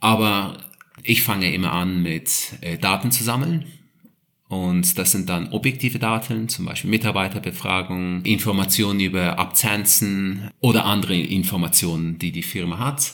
[0.00, 0.56] Aber
[1.02, 2.30] ich fange immer an mit
[2.62, 3.66] äh, Daten zu sammeln.
[4.48, 12.18] Und das sind dann objektive Daten, zum Beispiel Mitarbeiterbefragungen, Informationen über Absenzen oder andere Informationen,
[12.18, 13.12] die die Firma hat.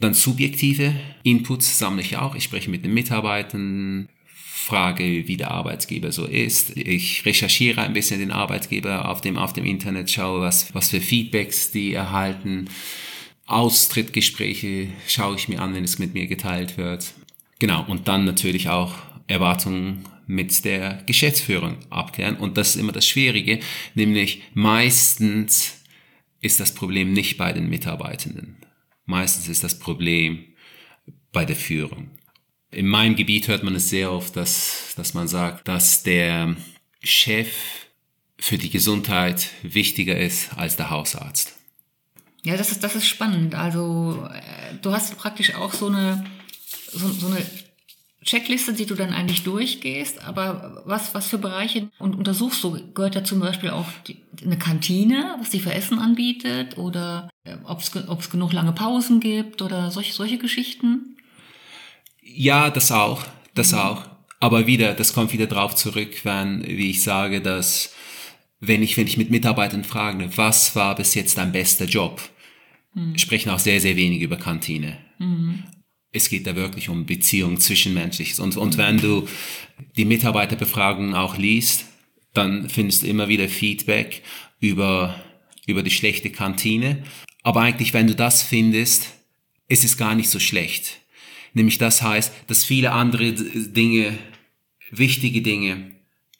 [0.00, 2.34] Dann subjektive Inputs sammle ich auch.
[2.34, 4.08] Ich spreche mit den Mitarbeitern,
[4.68, 6.76] frage, wie der Arbeitsgeber so ist.
[6.76, 11.00] Ich recherchiere ein bisschen den Arbeitgeber auf dem, auf dem Internet, schaue, was, was für
[11.00, 12.68] Feedbacks die erhalten.
[13.46, 17.14] Austrittgespräche schaue ich mir an, wenn es mit mir geteilt wird.
[17.58, 18.94] Genau, und dann natürlich auch
[19.26, 22.36] Erwartungen mit der Geschäftsführung abklären.
[22.36, 23.60] Und das ist immer das Schwierige,
[23.94, 25.78] nämlich meistens
[26.40, 28.57] ist das Problem nicht bei den Mitarbeitenden.
[29.08, 30.44] Meistens ist das Problem
[31.32, 32.10] bei der Führung.
[32.70, 36.54] In meinem Gebiet hört man es sehr oft, dass, dass man sagt, dass der
[37.02, 37.48] Chef
[38.38, 41.56] für die Gesundheit wichtiger ist als der Hausarzt.
[42.44, 43.54] Ja, das ist, das ist spannend.
[43.54, 46.26] Also äh, du hast praktisch auch so eine,
[46.92, 47.42] so, so eine
[48.22, 52.92] Checkliste, die du dann eigentlich durchgehst, aber was, was für Bereiche und untersuchst du?
[52.92, 57.30] Gehört da zum Beispiel auch die, eine Kantine, was die für Essen anbietet oder
[57.64, 61.16] ob es genug lange Pausen gibt oder solche, solche Geschichten?
[62.22, 63.78] Ja, das auch, das mhm.
[63.78, 64.02] auch.
[64.40, 67.92] Aber wieder, das kommt wieder drauf zurück, wenn, wie ich sage, dass
[68.60, 72.20] wenn ich, wenn ich mit Mitarbeitern frage, was war bis jetzt dein bester Job,
[72.94, 73.18] mhm.
[73.18, 74.98] sprechen auch sehr, sehr wenig über Kantine.
[75.18, 75.64] Mhm
[76.12, 78.40] es geht da wirklich um Beziehung zwischenmenschliches.
[78.40, 79.28] Und, und wenn du
[79.96, 81.86] die Mitarbeiterbefragungen auch liest,
[82.32, 84.22] dann findest du immer wieder Feedback
[84.60, 85.14] über,
[85.66, 87.02] über die schlechte Kantine.
[87.42, 89.14] Aber eigentlich, wenn du das findest,
[89.68, 90.98] ist es gar nicht so schlecht.
[91.54, 94.18] Nämlich das heißt, dass viele andere Dinge,
[94.90, 95.92] wichtige Dinge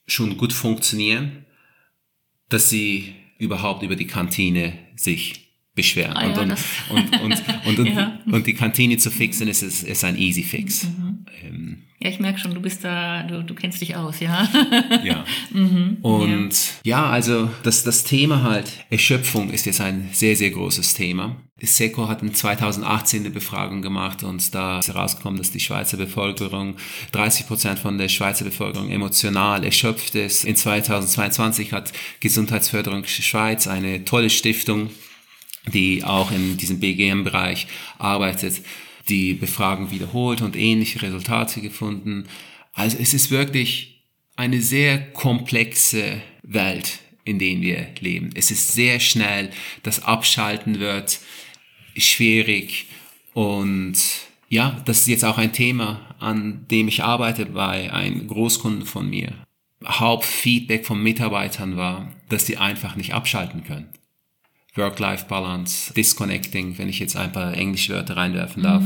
[0.06, 1.44] schon gut funktionieren,
[2.48, 6.16] dass sie überhaupt über die Kantine sich beschweren.
[6.16, 6.50] Ah, ja, und,
[6.90, 8.20] und, und, und, und, Ja.
[8.26, 10.84] und die Kantine zu fixen, ist, ist, ist ein Easy Fix.
[10.84, 11.07] Mhm.
[11.42, 14.48] Ähm, Ja, ich merke schon, du bist da, du, du kennst dich aus, ja.
[15.02, 15.24] Ja.
[15.50, 15.98] Mhm.
[16.02, 21.36] Und ja, also das, das Thema halt, Erschöpfung ist jetzt ein sehr, sehr großes Thema.
[21.60, 26.76] SECO hat in 2018 eine Befragung gemacht und da ist herausgekommen, dass die Schweizer Bevölkerung,
[27.12, 30.44] 30 Prozent von der Schweizer Bevölkerung emotional erschöpft ist.
[30.44, 34.90] In 2022 hat Gesundheitsförderung Schweiz eine tolle Stiftung,
[35.72, 37.66] die auch in diesem BGM-Bereich
[37.98, 38.62] arbeitet,
[39.08, 42.26] die Befragung wiederholt und ähnliche Resultate gefunden.
[42.72, 44.02] Also es ist wirklich
[44.36, 48.30] eine sehr komplexe Welt, in der wir leben.
[48.34, 49.50] Es ist sehr schnell,
[49.82, 51.20] das Abschalten wird
[51.96, 52.86] schwierig
[53.34, 53.96] und
[54.48, 59.08] ja, das ist jetzt auch ein Thema, an dem ich arbeite bei einem Großkunden von
[59.10, 59.32] mir.
[59.84, 63.88] Hauptfeedback von Mitarbeitern war, dass sie einfach nicht abschalten können.
[64.78, 68.82] Work-Life-Balance, Disconnecting, wenn ich jetzt ein paar Englischwörter reinwerfen darf.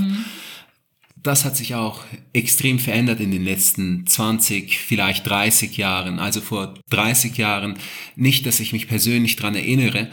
[1.23, 2.01] Das hat sich auch
[2.33, 6.19] extrem verändert in den letzten 20, vielleicht 30 Jahren.
[6.19, 7.75] Also vor 30 Jahren
[8.17, 10.11] nicht, dass ich mich persönlich dran erinnere,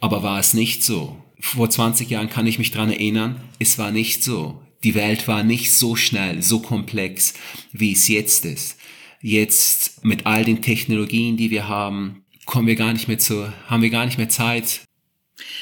[0.00, 1.22] aber war es nicht so.
[1.38, 4.60] Vor 20 Jahren kann ich mich dran erinnern, es war nicht so.
[4.82, 7.34] Die Welt war nicht so schnell, so komplex,
[7.72, 8.76] wie es jetzt ist.
[9.20, 13.82] Jetzt mit all den Technologien, die wir haben, kommen wir gar nicht mehr zu, haben
[13.82, 14.80] wir gar nicht mehr Zeit,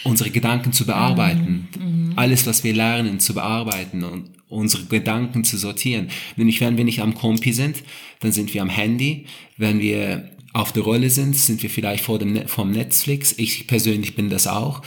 [0.05, 1.69] unsere Gedanken zu bearbeiten,
[2.17, 6.09] alles, was wir lernen, zu bearbeiten und unsere Gedanken zu sortieren.
[6.37, 7.83] Nämlich, wenn wir nicht am Kompi sind,
[8.21, 9.27] dann sind wir am Handy.
[9.57, 13.35] Wenn wir auf der Rolle sind, sind wir vielleicht vor dem, Ne- vom Netflix.
[13.37, 14.83] Ich persönlich bin das auch.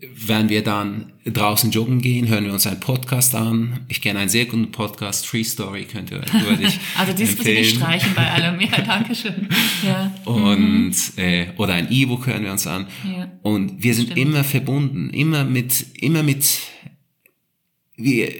[0.00, 3.80] Wenn wir dann draußen joggen gehen, hören wir uns einen Podcast an.
[3.88, 7.76] Ich kenne einen sehr guten Podcast, Free Story, könnte würde ich Also das bitte nicht
[7.76, 8.60] streichen bei allem.
[8.60, 9.48] Ja, danke schön.
[9.84, 10.14] Ja.
[10.24, 14.18] und äh, oder ein E-Book hören wir uns an Ja, und wir sind stimmt.
[14.20, 16.58] immer verbunden immer mit immer mit
[17.96, 18.32] wir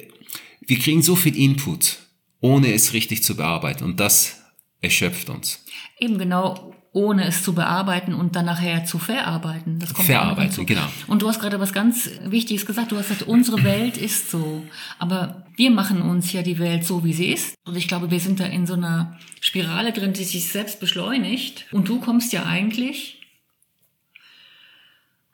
[0.61, 1.99] wir kriegen so viel Input
[2.40, 4.42] ohne es richtig zu bearbeiten und das
[4.81, 5.64] erschöpft uns
[6.01, 9.79] Eben genau, ohne es zu bearbeiten und dann nachher zu verarbeiten.
[9.79, 10.87] Das kommt Verarbeiten, genau.
[11.07, 12.92] Und du hast gerade was ganz Wichtiges gesagt.
[12.92, 14.62] Du hast gesagt, unsere Welt ist so.
[14.98, 17.55] Aber wir machen uns ja die Welt so, wie sie ist.
[17.66, 21.66] Und ich glaube, wir sind da in so einer Spirale drin, die sich selbst beschleunigt.
[21.72, 23.20] Und du kommst ja eigentlich,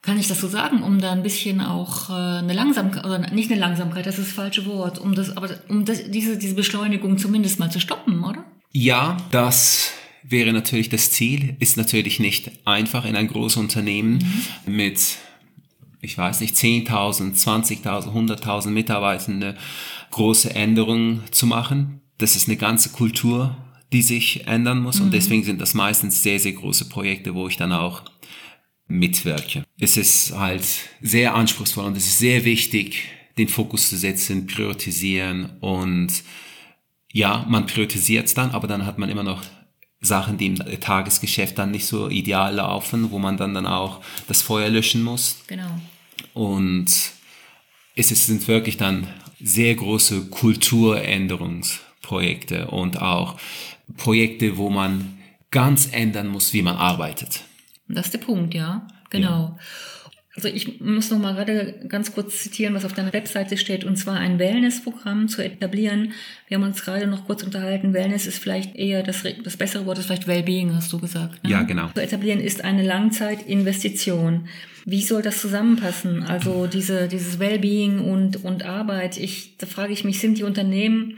[0.03, 3.51] kann ich das so sagen, um da ein bisschen auch äh, eine Langsamkeit, oder nicht
[3.51, 7.17] eine Langsamkeit, das ist das falsche Wort, um das, aber um das, diese, diese Beschleunigung
[7.17, 8.45] zumindest mal zu stoppen, oder?
[8.75, 9.93] ja das
[10.27, 14.25] wäre natürlich das Ziel ist natürlich nicht einfach in ein großes Unternehmen
[14.67, 15.19] mit
[16.05, 19.57] ich weiß nicht, 10.000, 20.000, 100.000 Mitarbeitende
[20.11, 22.03] große Änderungen zu machen.
[22.19, 23.57] Das ist eine ganze Kultur,
[23.93, 27.57] die sich ändern muss und deswegen sind das meistens sehr, sehr große Projekte, wo ich
[27.57, 28.03] dann auch
[28.87, 29.65] mitwirke.
[29.79, 30.65] Es ist halt
[31.01, 33.05] sehr anspruchsvoll und es ist sehr wichtig,
[33.39, 36.09] den Fokus zu setzen, priorisieren und
[37.13, 39.43] ja, man priorisiert es dann, aber dann hat man immer noch
[40.05, 44.43] Sachen, die im Tagesgeschäft dann nicht so ideal laufen, wo man dann, dann auch das
[44.43, 45.39] Feuer löschen muss.
[45.47, 45.81] Genau.
[46.33, 46.87] Und
[47.97, 49.07] es sind wirklich dann
[49.41, 53.39] sehr große Kulturänderungsprojekte und auch
[53.97, 55.19] Projekte, wo man
[55.51, 57.43] ganz ändern muss, wie man arbeitet.
[57.89, 58.87] Das ist der Punkt, ja.
[59.11, 59.59] Genau.
[60.37, 63.97] Also ich muss noch mal gerade ganz kurz zitieren, was auf deiner Webseite steht, und
[63.97, 66.13] zwar ein Wellnessprogramm zu etablieren.
[66.49, 67.95] Wir haben uns gerade noch kurz unterhalten.
[67.95, 71.45] Wellness ist vielleicht eher das, das bessere Wort, ist vielleicht Wellbeing, hast du gesagt.
[71.45, 71.51] Ne?
[71.51, 71.89] Ja, genau.
[71.95, 74.49] Zu etablieren ist eine Langzeitinvestition.
[74.85, 76.25] Wie soll das zusammenpassen?
[76.25, 79.19] Also diese, dieses Wellbeing und, und Arbeit.
[79.19, 81.17] Ich, da frage ich mich, sind die Unternehmen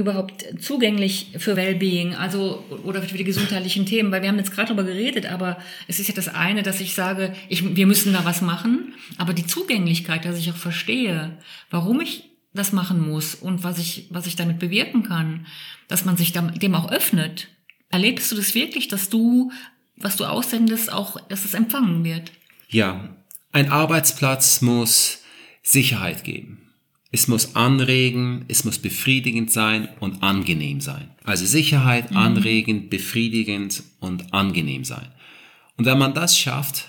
[0.00, 4.74] überhaupt zugänglich für Wellbeing, also oder für die gesundheitlichen Themen, weil wir haben jetzt gerade
[4.74, 8.24] darüber geredet, aber es ist ja das eine, dass ich sage, ich, wir müssen da
[8.24, 11.38] was machen, aber die Zugänglichkeit, dass ich auch verstehe,
[11.70, 15.46] warum ich das machen muss und was ich was ich damit bewirken kann,
[15.86, 17.48] dass man sich dem auch öffnet.
[17.90, 19.52] Erlebst du das wirklich, dass du
[19.96, 22.32] was du aussendest, auch dass es empfangen wird?
[22.68, 23.14] Ja,
[23.52, 25.22] ein Arbeitsplatz muss
[25.62, 26.69] Sicherheit geben.
[27.12, 31.10] Es muss anregen, es muss befriedigend sein und angenehm sein.
[31.24, 35.08] Also Sicherheit, anregend, befriedigend und angenehm sein.
[35.76, 36.86] Und wenn man das schafft,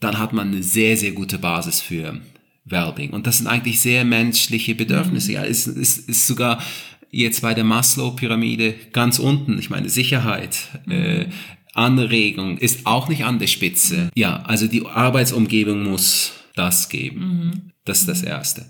[0.00, 2.20] dann hat man eine sehr, sehr gute Basis für
[2.66, 3.10] Wellbeing.
[3.10, 5.32] Und das sind eigentlich sehr menschliche Bedürfnisse.
[5.32, 6.62] Ja, es ist, ist sogar
[7.10, 9.58] jetzt bei der Maslow-Pyramide ganz unten.
[9.58, 11.26] Ich meine, Sicherheit, äh,
[11.74, 14.10] Anregung ist auch nicht an der Spitze.
[14.14, 17.72] Ja, also die Arbeitsumgebung muss das geben.
[17.84, 18.66] Das ist das Erste.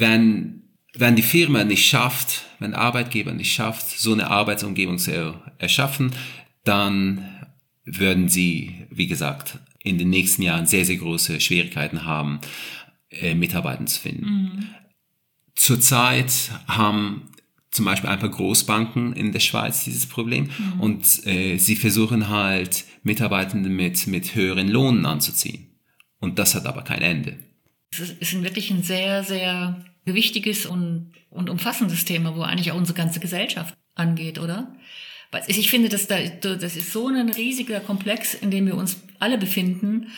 [0.00, 0.62] Wenn
[0.98, 6.12] wenn die Firma nicht schafft, wenn der Arbeitgeber nicht schafft, so eine Arbeitsumgebung zu erschaffen,
[6.64, 7.24] dann
[7.84, 12.40] würden sie, wie gesagt, in den nächsten Jahren sehr, sehr große Schwierigkeiten haben,
[13.10, 14.24] äh, Mitarbeiter zu finden.
[14.24, 14.66] Mhm.
[15.54, 17.30] Zurzeit haben
[17.70, 20.80] zum Beispiel ein paar Großbanken in der Schweiz dieses Problem mhm.
[20.80, 25.66] und äh, sie versuchen halt Mitarbeitende mit, mit höheren Lohnen anzuziehen.
[26.18, 27.36] Und das hat aber kein Ende.
[27.98, 32.96] Es ist wirklich ein sehr, sehr gewichtiges und, und umfassendes Thema, wo eigentlich auch unsere
[32.96, 34.74] ganze Gesellschaft angeht, oder?
[35.48, 39.36] Ich finde, dass da, das ist so ein riesiger Komplex, in dem wir uns alle
[39.36, 40.08] befinden.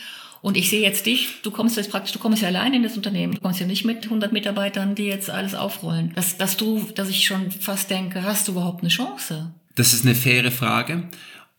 [0.41, 2.95] Und ich sehe jetzt dich, du kommst jetzt praktisch, du kommst ja allein in das
[2.95, 6.13] Unternehmen, du kommst ja nicht mit 100 Mitarbeitern, die jetzt alles aufrollen.
[6.15, 9.53] Dass, dass du, dass ich schon fast denke, hast du überhaupt eine Chance?
[9.75, 11.09] Das ist eine faire Frage.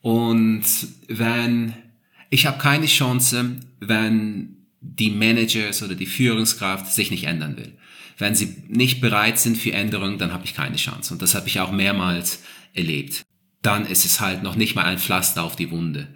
[0.00, 0.64] Und
[1.08, 1.74] wenn,
[2.30, 7.72] ich habe keine Chance, wenn die Managers oder die Führungskraft sich nicht ändern will.
[8.18, 11.14] Wenn sie nicht bereit sind für Änderungen, dann habe ich keine Chance.
[11.14, 12.42] Und das habe ich auch mehrmals
[12.74, 13.22] erlebt.
[13.62, 16.08] Dann ist es halt noch nicht mal ein Pflaster auf die Wunde.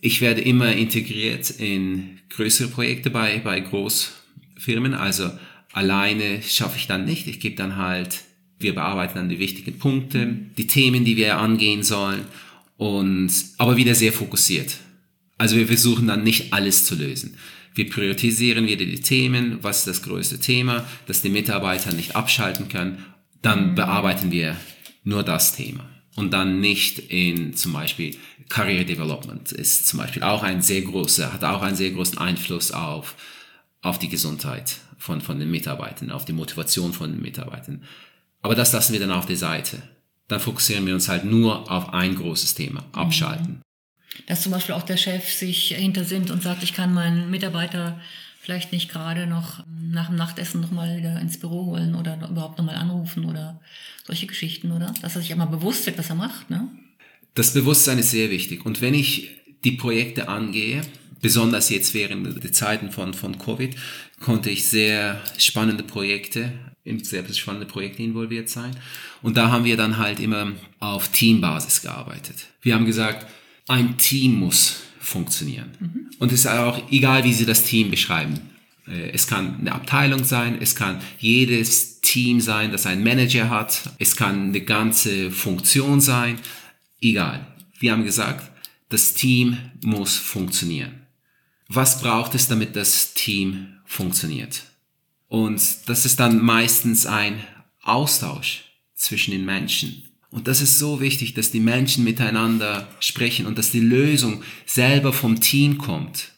[0.00, 4.94] Ich werde immer integriert in größere Projekte bei, bei Großfirmen.
[4.94, 5.30] Also
[5.72, 7.26] alleine schaffe ich dann nicht.
[7.26, 8.20] Ich gebe dann halt,
[8.58, 12.24] wir bearbeiten dann die wichtigen Punkte, die Themen, die wir angehen sollen.
[12.76, 14.78] Und, aber wieder sehr fokussiert.
[15.36, 17.36] Also wir versuchen dann nicht alles zu lösen.
[17.74, 22.68] Wir priorisieren wieder die Themen, was ist das größte Thema, dass die Mitarbeiter nicht abschalten
[22.68, 23.04] können.
[23.42, 24.56] Dann bearbeiten wir
[25.04, 25.88] nur das Thema.
[26.16, 28.16] Und dann nicht in zum Beispiel
[28.48, 32.72] Career Development ist zum Beispiel auch ein sehr großer, hat auch einen sehr großen Einfluss
[32.72, 33.14] auf,
[33.80, 37.84] auf die Gesundheit von, von den Mitarbeitern, auf die Motivation von den Mitarbeitern.
[38.42, 39.80] Aber das lassen wir dann auf der Seite.
[40.26, 43.62] Dann fokussieren wir uns halt nur auf ein großes Thema, abschalten
[44.26, 48.00] dass zum Beispiel auch der Chef sich hintersinnt und sagt, ich kann meinen Mitarbeiter
[48.40, 52.76] vielleicht nicht gerade noch nach dem Nachtessen nochmal wieder ins Büro holen oder überhaupt nochmal
[52.76, 53.60] anrufen oder
[54.06, 54.94] solche Geschichten, oder?
[55.02, 56.68] Dass er sich einmal bewusst wird, was er macht, ne?
[57.34, 58.66] Das Bewusstsein ist sehr wichtig.
[58.66, 59.30] Und wenn ich
[59.62, 60.82] die Projekte angehe,
[61.20, 63.76] besonders jetzt während der Zeiten von, von Covid,
[64.18, 68.76] konnte ich sehr spannende Projekte, in sehr spannende Projekte involviert sein.
[69.22, 72.48] Und da haben wir dann halt immer auf Teambasis gearbeitet.
[72.62, 73.26] Wir haben gesagt,
[73.70, 75.70] ein Team muss funktionieren.
[75.78, 76.10] Mhm.
[76.18, 78.40] Und es ist auch egal, wie Sie das Team beschreiben.
[78.86, 83.94] Äh, es kann eine Abteilung sein, es kann jedes Team sein, das einen Manager hat,
[83.98, 86.38] es kann eine ganze Funktion sein,
[87.00, 87.46] egal.
[87.78, 88.50] Wir haben gesagt,
[88.88, 91.06] das Team muss funktionieren.
[91.68, 94.64] Was braucht es, damit das Team funktioniert?
[95.28, 97.44] Und das ist dann meistens ein
[97.82, 98.64] Austausch
[98.96, 100.09] zwischen den Menschen.
[100.30, 105.12] Und das ist so wichtig, dass die Menschen miteinander sprechen und dass die Lösung selber
[105.12, 106.30] vom Team kommt.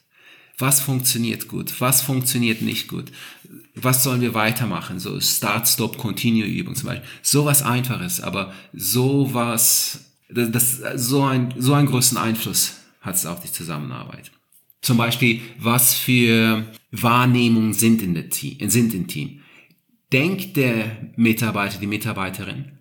[0.57, 1.79] Was funktioniert gut?
[1.79, 3.11] Was funktioniert nicht gut?
[3.75, 4.99] Was sollen wir weitermachen?
[4.99, 7.07] So Start, Stop, Continue Übung zum Beispiel.
[7.21, 13.25] So was Einfaches, aber so was, das, so ein, so einen großen Einfluss hat es
[13.25, 14.31] auf die Zusammenarbeit.
[14.81, 19.41] Zum Beispiel, was für Wahrnehmungen sind in der Team, sind im Team.
[20.11, 22.73] Denkt der Mitarbeiter, die Mitarbeiterin,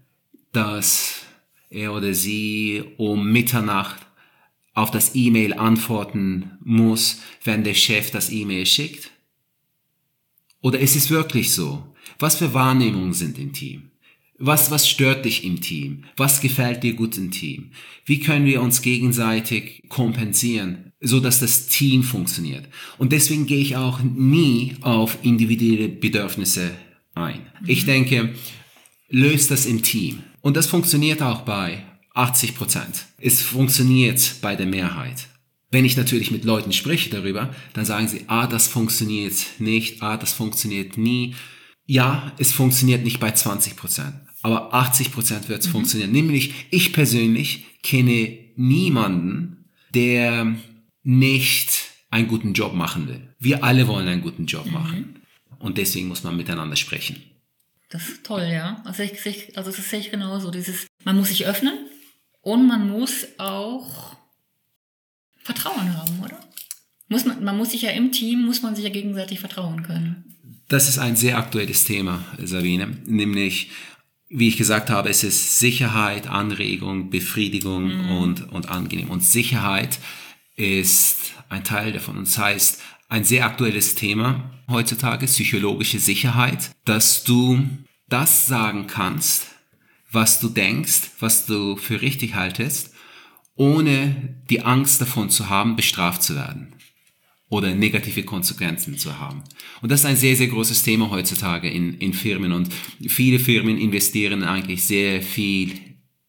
[0.52, 1.22] dass
[1.70, 4.06] er oder sie um Mitternacht
[4.74, 9.10] auf das E-Mail antworten muss, wenn der Chef das E-Mail schickt?
[10.60, 11.84] Oder ist es wirklich so?
[12.18, 13.90] Was für Wahrnehmungen sind im Team?
[14.38, 16.04] Was, was stört dich im Team?
[16.16, 17.70] Was gefällt dir gut im Team?
[18.04, 22.68] Wie können wir uns gegenseitig kompensieren, so dass das Team funktioniert?
[22.98, 26.72] Und deswegen gehe ich auch nie auf individuelle Bedürfnisse
[27.14, 27.40] ein.
[27.60, 27.68] Mhm.
[27.68, 28.34] Ich denke,
[29.08, 30.24] löst das im Team.
[30.42, 33.06] Und das funktioniert auch bei 80 Prozent.
[33.18, 35.28] Es funktioniert bei der Mehrheit.
[35.70, 40.18] Wenn ich natürlich mit Leuten spreche darüber, dann sagen sie, ah, das funktioniert nicht, ah,
[40.18, 41.34] das funktioniert nie.
[41.86, 45.72] Ja, es funktioniert nicht bei 20 Prozent, aber 80 Prozent wird es mhm.
[45.72, 46.12] funktionieren.
[46.12, 50.54] Nämlich, ich persönlich kenne niemanden, der
[51.02, 51.70] nicht
[52.10, 53.34] einen guten Job machen will.
[53.38, 54.72] Wir alle wollen einen guten Job mhm.
[54.72, 55.22] machen.
[55.58, 57.16] Und deswegen muss man miteinander sprechen.
[57.92, 58.80] Das ist toll, ja.
[58.86, 60.50] Also, ich, also das sehe ich genauso.
[60.50, 61.74] Dieses, man muss sich öffnen
[62.40, 64.16] und man muss auch
[65.42, 66.40] Vertrauen haben, oder?
[67.08, 70.24] Muss man, man muss sich ja im Team, muss man sich ja gegenseitig vertrauen können.
[70.68, 72.96] Das ist ein sehr aktuelles Thema, Sabine.
[73.04, 73.70] Nämlich,
[74.30, 78.10] wie ich gesagt habe, es ist Sicherheit, Anregung, Befriedigung mhm.
[78.16, 79.10] und, und angenehm.
[79.10, 79.98] Und Sicherheit
[80.56, 82.16] ist ein Teil davon.
[82.16, 87.68] Und das heißt, ein sehr aktuelles Thema heutzutage, psychologische Sicherheit, dass du
[88.08, 89.46] das sagen kannst,
[90.10, 92.92] was du denkst, was du für richtig haltest,
[93.54, 96.74] ohne die Angst davon zu haben, bestraft zu werden.
[97.52, 99.44] oder negative Konsequenzen zu haben.
[99.82, 102.72] Und das ist ein sehr, sehr großes Thema heutzutage in, in Firmen und
[103.06, 105.78] viele Firmen investieren eigentlich sehr viel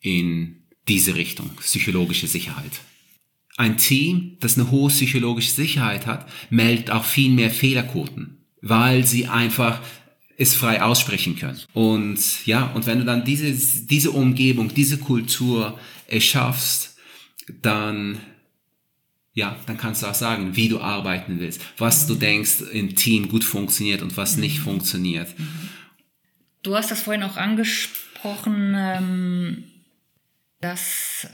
[0.02, 2.82] in diese Richtung, psychologische Sicherheit.
[3.58, 9.28] Ein Team, das eine hohe psychologische Sicherheit hat, meldet auch viel mehr Fehlerquoten, weil sie
[9.28, 9.80] einfach
[10.38, 11.60] es frei aussprechen können.
[11.74, 13.52] Und ja, und wenn du dann diese,
[13.86, 16.98] diese Umgebung, diese Kultur erschaffst,
[17.62, 18.20] dann
[19.36, 23.30] ja, dann kannst du auch sagen, wie du arbeiten willst, was du denkst im Team
[23.30, 24.64] gut funktioniert und was nicht mhm.
[24.64, 25.34] funktioniert.
[26.62, 29.64] Du hast das vorhin auch angesprochen, ähm,
[30.62, 31.28] dass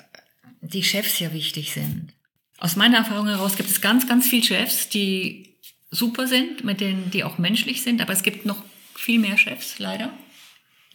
[0.62, 2.14] die Chefs ja wichtig sind.
[2.58, 5.56] Aus meiner Erfahrung heraus gibt es ganz, ganz viele Chefs, die
[5.92, 8.64] super sind, mit denen, die auch menschlich sind, aber es gibt noch
[8.96, 10.12] viel mehr Chefs, leider,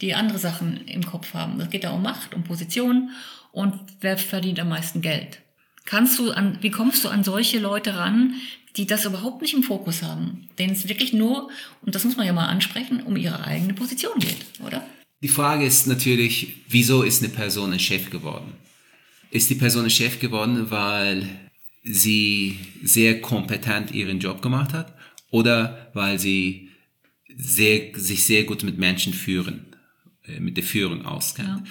[0.01, 1.59] die andere Sachen im Kopf haben.
[1.59, 3.09] Es geht da um Macht, um Position
[3.51, 5.41] und wer verdient am meisten Geld.
[5.85, 8.35] Kannst du an, wie kommst du an solche Leute ran,
[8.75, 11.49] die das überhaupt nicht im Fokus haben, denen es wirklich nur,
[11.81, 14.85] und das muss man ja mal ansprechen, um ihre eigene Position geht, oder?
[15.21, 18.53] Die Frage ist natürlich, wieso ist eine Person ein Chef geworden?
[19.35, 21.27] Ist die Person Chef geworden, weil
[21.83, 24.95] sie sehr kompetent ihren Job gemacht hat
[25.29, 26.69] oder weil sie
[27.35, 29.75] sehr, sich sehr gut mit Menschen führen,
[30.23, 31.49] äh, mit der Führung auskennt?
[31.49, 31.63] Ja.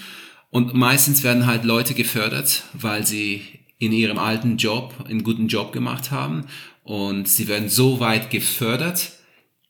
[0.51, 3.41] Und meistens werden halt Leute gefördert, weil sie
[3.79, 6.45] in ihrem alten Job einen guten Job gemacht haben
[6.83, 9.13] und sie werden so weit gefördert,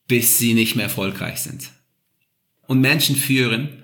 [0.09, 1.69] bis sie nicht mehr erfolgreich sind.
[2.67, 3.83] Und Menschen führen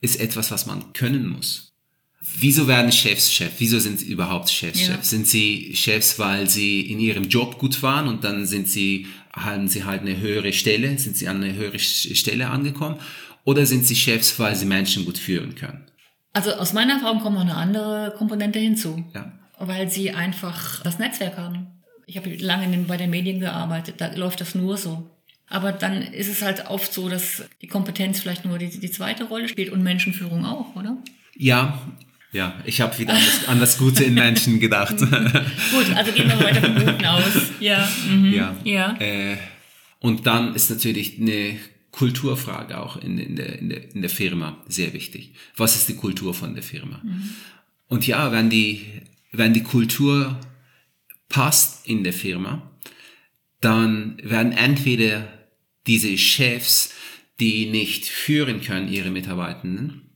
[0.00, 1.67] ist etwas, was man können muss.
[2.20, 3.52] Wieso werden Chefs Chef?
[3.58, 4.94] Wieso sind sie überhaupt Chefs ja.
[4.94, 5.04] Chef?
[5.04, 9.68] Sind sie Chefs, weil sie in ihrem Job gut waren und dann sind sie, haben
[9.68, 12.96] sie halt eine höhere Stelle, sind sie an eine höhere Stelle angekommen?
[13.44, 15.84] Oder sind sie Chefs, weil sie Menschen gut führen können?
[16.32, 19.04] Also aus meiner Erfahrung kommt noch eine andere Komponente hinzu.
[19.14, 21.66] Ja weil sie einfach das Netzwerk haben.
[22.06, 25.10] Ich habe lange bei den Medien gearbeitet, da läuft das nur so.
[25.48, 29.24] Aber dann ist es halt oft so, dass die Kompetenz vielleicht nur die, die zweite
[29.24, 30.98] Rolle spielt und Menschenführung auch, oder?
[31.36, 31.80] Ja,
[32.32, 34.96] ja, ich habe wieder an das, an das, Gute in Menschen gedacht.
[34.98, 37.24] Gut, also gehen wir weiter vom Guten aus.
[37.60, 37.88] Ja.
[38.08, 38.32] Mhm.
[38.32, 38.56] ja.
[38.64, 38.96] ja.
[39.00, 39.36] Äh,
[40.00, 41.58] und dann ist natürlich eine
[41.90, 45.34] Kulturfrage auch in, in, der, in, der, in der Firma sehr wichtig.
[45.56, 47.00] Was ist die Kultur von der Firma?
[47.02, 47.30] Mhm.
[47.88, 48.84] Und ja, wenn die
[49.32, 50.38] wenn die Kultur
[51.28, 52.70] passt in der Firma,
[53.60, 55.28] dann werden entweder
[55.86, 56.94] diese Chefs,
[57.40, 60.07] die nicht führen können, ihre Mitarbeitenden,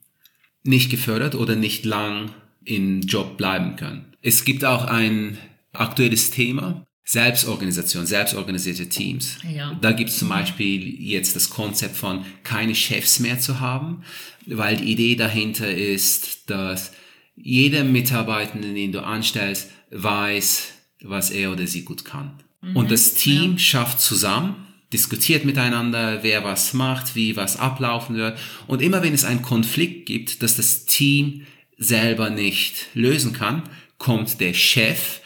[0.65, 2.31] nicht gefördert oder nicht lang
[2.65, 4.15] im Job bleiben können.
[4.23, 5.39] Es gibt auch ein
[5.73, 9.39] aktuelles Thema, Selbstorganisation, selbstorganisierte Teams.
[9.53, 9.77] Ja.
[9.81, 14.05] Da gibt es zum Beispiel jetzt das Konzept von keine Chefs mehr zu haben,
[14.47, 16.93] weil die Idee dahinter ist, dass
[17.35, 20.69] jeder Mitarbeitende, den du anstellst, weiß,
[21.03, 22.35] was er oder sie gut kann.
[22.61, 23.59] Mhm, und das Team ja.
[23.59, 24.55] schafft zusammen,
[24.93, 28.39] diskutiert miteinander, wer was macht, wie was ablaufen wird.
[28.67, 31.47] Und immer wenn es einen Konflikt gibt, dass das Team
[31.79, 33.63] selber nicht lösen kann,
[33.99, 35.21] kommt der Chef,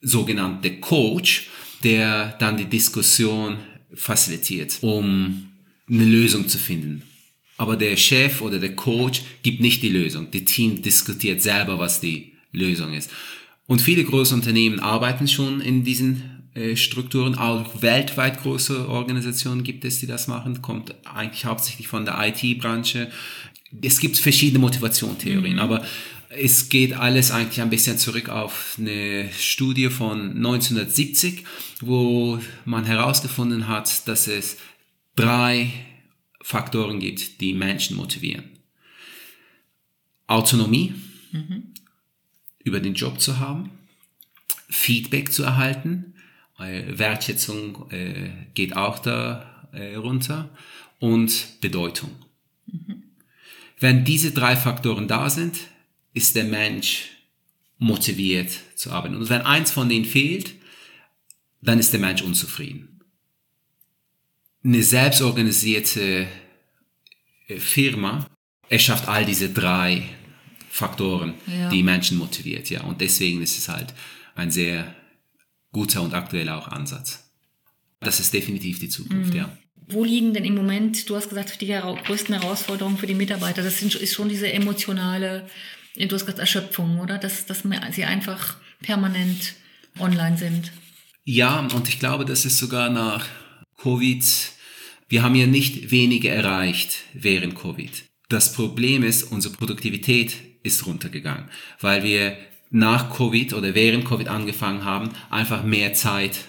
[0.00, 1.48] sogenannte Coach,
[1.84, 3.58] der dann die Diskussion
[3.94, 5.50] facilitiert, um
[5.88, 7.02] eine Lösung zu finden
[7.60, 10.28] aber der Chef oder der Coach gibt nicht die Lösung.
[10.30, 13.10] Das Team diskutiert selber, was die Lösung ist.
[13.66, 16.39] Und viele große Unternehmen arbeiten schon in diesen
[16.76, 17.34] Strukturen.
[17.34, 20.62] Auch weltweit große Organisationen gibt es, die das machen.
[20.62, 23.10] Kommt eigentlich hauptsächlich von der IT-Branche.
[23.82, 25.60] Es gibt verschiedene Motivationstheorien, mhm.
[25.60, 25.84] aber
[26.30, 31.44] es geht alles eigentlich ein bisschen zurück auf eine Studie von 1970,
[31.80, 34.56] wo man herausgefunden hat, dass es
[35.16, 35.70] drei
[36.40, 38.44] Faktoren gibt, die Menschen motivieren.
[40.28, 40.94] Autonomie,
[41.32, 41.74] mhm.
[42.62, 43.70] über den Job zu haben,
[44.68, 46.14] Feedback zu erhalten,
[46.60, 50.48] äh, Wertschätzung äh, geht auch da äh, runter
[50.98, 52.10] und Bedeutung.
[52.66, 53.04] Mhm.
[53.78, 55.56] Wenn diese drei Faktoren da sind,
[56.12, 57.10] ist der Mensch
[57.78, 59.16] motiviert zu arbeiten.
[59.16, 60.54] Und wenn eins von denen fehlt,
[61.62, 62.90] dann ist der Mensch unzufrieden
[64.64, 66.26] eine selbstorganisierte
[67.48, 68.26] äh, Firma
[68.68, 70.02] erschafft all diese drei
[70.68, 71.68] Faktoren, ja.
[71.68, 72.82] die Menschen motiviert, ja.
[72.82, 73.92] Und deswegen ist es halt
[74.36, 74.94] ein sehr
[75.72, 77.30] guter und aktueller auch Ansatz.
[78.00, 79.36] Das ist definitiv die Zukunft, mhm.
[79.36, 79.58] ja.
[79.88, 83.62] Wo liegen denn im Moment, du hast gesagt, die größten Herausforderungen für die Mitarbeiter?
[83.62, 85.48] Das ist schon diese emotionale,
[85.96, 87.18] du hast gesagt, Erschöpfung, oder?
[87.18, 89.54] Dass, dass sie einfach permanent
[89.98, 90.70] online sind.
[91.24, 93.26] Ja, und ich glaube, das ist sogar nach
[93.78, 94.24] Covid,
[95.08, 97.90] wir haben ja nicht weniger erreicht während Covid.
[98.28, 101.48] Das Problem ist, unsere Produktivität ist runtergegangen,
[101.80, 102.36] weil wir
[102.70, 106.44] nach Covid oder während Covid angefangen haben, einfach mehr Zeit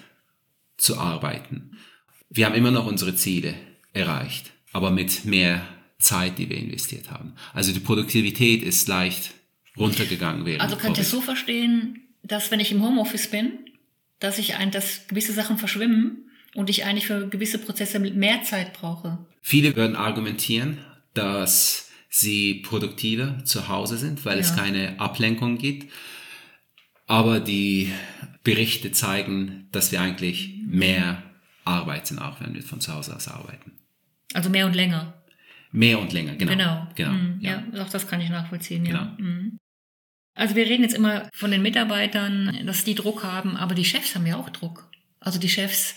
[0.77, 1.77] zu arbeiten.
[2.29, 3.55] Wir haben immer noch unsere Ziele
[3.93, 5.65] erreicht, aber mit mehr
[5.99, 7.33] Zeit, die wir investiert haben.
[7.53, 9.33] Also die Produktivität ist leicht
[9.77, 13.51] runtergegangen während Also kann ich das so verstehen, dass wenn ich im Homeoffice bin,
[14.19, 18.73] dass ich ein, dass gewisse Sachen verschwimmen und ich eigentlich für gewisse Prozesse mehr Zeit
[18.73, 19.25] brauche.
[19.41, 20.77] Viele würden argumentieren,
[21.13, 24.41] dass sie produktiver zu Hause sind, weil ja.
[24.41, 25.91] es keine Ablenkung gibt.
[27.07, 27.91] Aber die
[28.43, 31.23] Berichte zeigen, dass wir eigentlich mehr
[31.63, 33.71] arbeiten, auch wenn wir von zu Hause aus arbeiten.
[34.33, 35.13] Also mehr und länger.
[35.71, 36.51] Mehr und länger, genau.
[36.51, 36.87] Genau.
[36.95, 37.37] genau mhm.
[37.39, 37.63] ja.
[37.73, 38.99] ja, auch das kann ich nachvollziehen, genau.
[38.99, 39.15] ja.
[39.17, 39.57] Mhm.
[40.33, 44.15] Also wir reden jetzt immer von den Mitarbeitern, dass die Druck haben, aber die Chefs
[44.15, 44.89] haben ja auch Druck.
[45.19, 45.95] Also die Chefs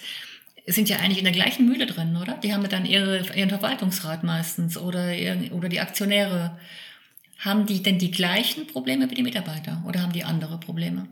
[0.66, 2.38] sind ja eigentlich in der gleichen Mühle drin, oder?
[2.42, 5.12] Die haben ja dann ihre, ihren Verwaltungsrat meistens oder,
[5.50, 6.58] oder die Aktionäre.
[7.38, 11.06] Haben die denn die gleichen Probleme wie die Mitarbeiter oder haben die andere Probleme?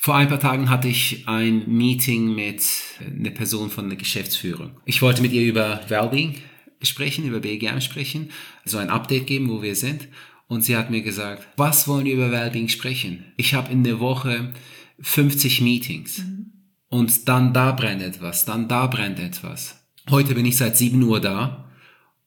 [0.00, 2.64] Vor ein paar Tagen hatte ich ein Meeting mit
[3.00, 4.70] einer Person von der Geschäftsführung.
[4.84, 6.36] Ich wollte mit ihr über Wellbeing
[6.82, 8.30] sprechen, über BGM sprechen,
[8.64, 10.08] so ein Update geben, wo wir sind.
[10.46, 13.24] Und sie hat mir gesagt, was wollen wir über Wellbeing sprechen?
[13.36, 14.52] Ich habe in der Woche
[15.00, 16.18] 50 Meetings.
[16.18, 16.52] Mhm.
[16.88, 19.76] Und dann da brennt etwas, dann da brennt etwas.
[20.08, 21.68] Heute bin ich seit 7 Uhr da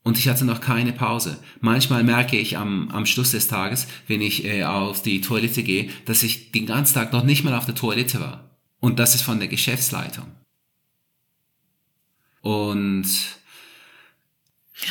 [0.03, 1.37] und ich hatte noch keine Pause.
[1.59, 5.89] Manchmal merke ich am, am Schluss des Tages, wenn ich äh, auf die Toilette gehe,
[6.05, 8.51] dass ich den ganzen Tag noch nicht mal auf der Toilette war.
[8.79, 10.25] Und das ist von der Geschäftsleitung.
[12.41, 13.05] Und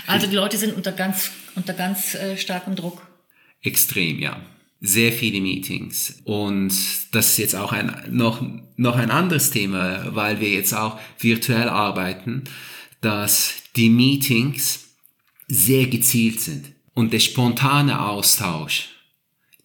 [0.07, 3.03] also die Leute sind unter ganz, unter ganz äh, starkem Druck.
[3.63, 4.41] Extrem, ja.
[4.81, 6.21] Sehr viele Meetings.
[6.25, 6.73] Und
[7.13, 8.43] das ist jetzt auch ein, noch,
[8.77, 12.45] noch ein anderes Thema, weil wir jetzt auch virtuell arbeiten,
[13.01, 14.97] dass die Meetings
[15.49, 16.73] sehr gezielt sind.
[16.95, 18.89] Und der spontane Austausch,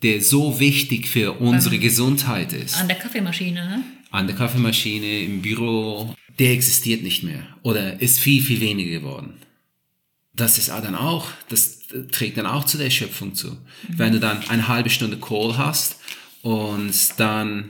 [0.04, 2.76] der so wichtig für unsere Gesundheit ist.
[2.76, 3.84] An der Kaffeemaschine, ne?
[4.12, 9.36] An der Kaffeemaschine, im Büro, der existiert nicht mehr oder ist viel, viel weniger geworden
[10.36, 11.80] das ist dann auch, das
[12.12, 13.52] trägt dann auch zu der Schöpfung zu.
[13.52, 13.58] Mhm.
[13.88, 16.00] Wenn du dann eine halbe Stunde Call hast
[16.42, 17.70] und dann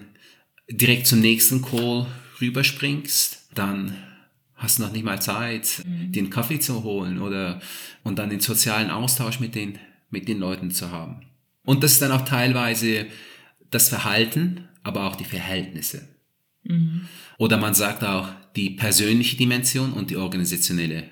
[0.69, 2.07] direkt zum nächsten Call
[2.41, 3.95] rüberspringst, dann
[4.55, 6.11] hast du noch nicht mal Zeit, mhm.
[6.11, 7.61] den Kaffee zu holen oder
[8.03, 11.21] und dann den sozialen Austausch mit den, mit den Leuten zu haben.
[11.63, 13.07] Und das ist dann auch teilweise
[13.71, 16.07] das Verhalten, aber auch die Verhältnisse.
[16.63, 17.07] Mhm.
[17.37, 21.09] Oder man sagt auch die persönliche Dimension und die organisationelle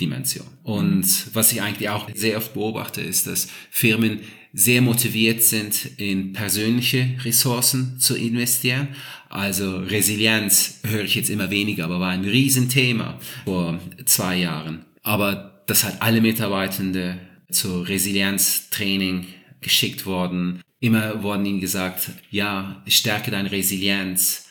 [0.00, 0.46] Dimension.
[0.62, 4.20] Und was ich eigentlich auch sehr oft beobachte, ist, dass Firmen
[4.52, 8.88] sehr motiviert sind, in persönliche Ressourcen zu investieren.
[9.28, 14.84] Also Resilienz höre ich jetzt immer weniger, aber war ein Riesenthema vor zwei Jahren.
[15.02, 17.18] Aber das hat alle Mitarbeitende
[17.50, 19.26] zu Resilienztraining
[19.60, 20.62] geschickt worden.
[20.80, 24.49] Immer wurden ihnen gesagt, ja, stärke deine Resilienz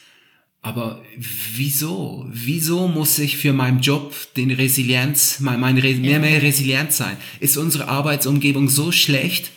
[0.61, 2.27] aber wieso?
[2.29, 7.15] Wieso muss ich für meinen Job den Resilienz, mein, mein Re mehr, mehr resilient sein?
[7.39, 9.51] Ist unsere Arbeitsumgebung so schlecht,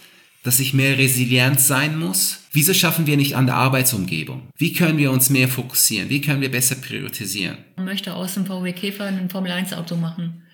[0.44, 2.44] dass ich mehr resilient sein muss?
[2.52, 4.48] Wieso schaffen wir nicht an der Arbeitsumgebung?
[4.56, 6.08] Wie können wir uns mehr fokussieren?
[6.08, 7.58] Wie können wir besser priorisieren?
[7.76, 10.44] Man möchte aus dem VW Käfer ein Formel 1 Auto machen.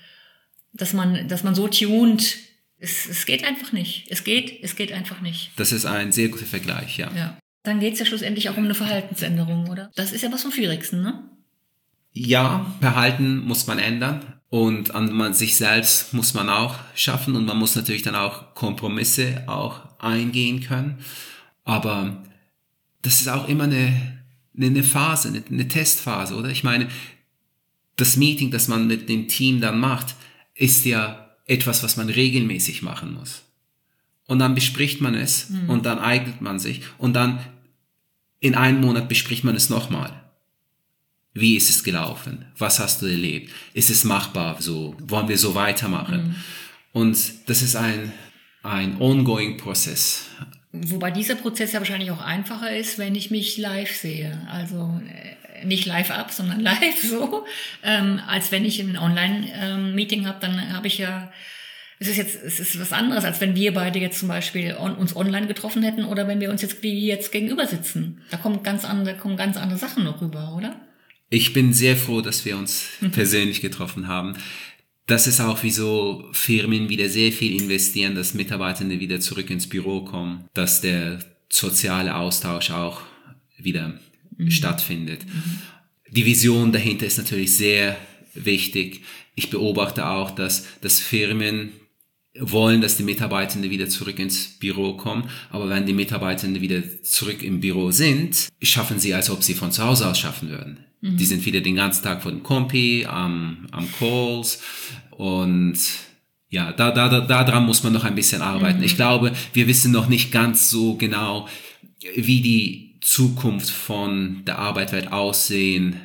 [0.73, 2.37] Dass man, dass man so tunt.
[2.79, 4.07] Es, es geht einfach nicht.
[4.09, 5.51] Es geht, es geht einfach nicht.
[5.57, 7.11] Das ist ein sehr guter Vergleich, ja.
[7.15, 7.39] ja
[7.69, 9.91] dann geht es ja schlussendlich auch um eine Verhaltensänderung, oder?
[9.95, 11.23] Das ist ja was vom Schwierigsten, ne?
[12.13, 17.45] Ja, Verhalten muss man ändern und an man sich selbst muss man auch schaffen und
[17.45, 20.99] man muss natürlich dann auch Kompromisse auch eingehen können.
[21.65, 22.25] Aber
[23.03, 24.23] das ist auch immer eine,
[24.59, 26.49] eine Phase, eine, eine Testphase, oder?
[26.49, 26.89] Ich meine,
[27.97, 30.15] das Meeting, das man mit dem Team dann macht,
[30.55, 33.43] ist ja etwas, was man regelmäßig machen muss.
[34.27, 35.71] Und dann bespricht man es mhm.
[35.71, 37.41] und dann eignet man sich und dann
[38.41, 40.13] in einem Monat bespricht man es nochmal.
[41.35, 42.47] Wie ist es gelaufen?
[42.57, 43.53] Was hast du erlebt?
[43.75, 44.97] Ist es machbar so?
[45.01, 46.29] Wollen wir so weitermachen?
[46.29, 46.35] Mhm.
[46.93, 48.13] Und das ist ein,
[48.63, 50.27] ein ongoing Prozess.
[50.73, 54.47] Wobei dieser Prozess ja wahrscheinlich auch einfacher ist, wenn ich mich live sehe.
[54.51, 57.47] Also äh, nicht live ab, sondern live so.
[57.83, 61.31] Ähm, als wenn ich ein Online-Meeting ähm, habe, dann habe ich ja
[62.01, 64.95] es ist jetzt, es ist was anderes, als wenn wir beide jetzt zum Beispiel on,
[64.95, 68.23] uns online getroffen hätten oder wenn wir uns jetzt wie jetzt gegenüber sitzen.
[68.31, 70.81] Da kommen ganz andere, kommen ganz andere Sachen noch rüber, oder?
[71.31, 73.11] Ich bin sehr froh, dass wir uns mhm.
[73.11, 74.35] persönlich getroffen haben.
[75.07, 80.03] Das ist auch, wieso Firmen wieder sehr viel investieren, dass Mitarbeitende wieder zurück ins Büro
[80.03, 81.19] kommen, dass der
[81.49, 83.01] soziale Austausch auch
[83.59, 83.99] wieder
[84.37, 84.51] mhm.
[84.51, 85.25] stattfindet.
[85.27, 85.59] Mhm.
[86.11, 87.97] Die Vision dahinter ist natürlich sehr
[88.35, 89.03] wichtig.
[89.35, 91.73] Ich beobachte auch, dass, dass Firmen
[92.41, 95.29] wollen, dass die Mitarbeitenden wieder zurück ins Büro kommen.
[95.51, 99.73] Aber wenn die Mitarbeitenden wieder zurück im Büro sind, schaffen sie, als ob sie von
[99.73, 100.85] zu Hause aus schaffen würden.
[101.01, 104.61] Die sind wieder den ganzen Tag vor dem Kompi, am, am Calls
[105.11, 105.79] und
[106.51, 108.83] ja, da, da, da, daran muss man noch ein bisschen arbeiten.
[108.83, 111.47] Ich glaube, wir wissen noch nicht ganz so genau,
[112.17, 116.01] wie die Zukunft von der Arbeitswelt aussehen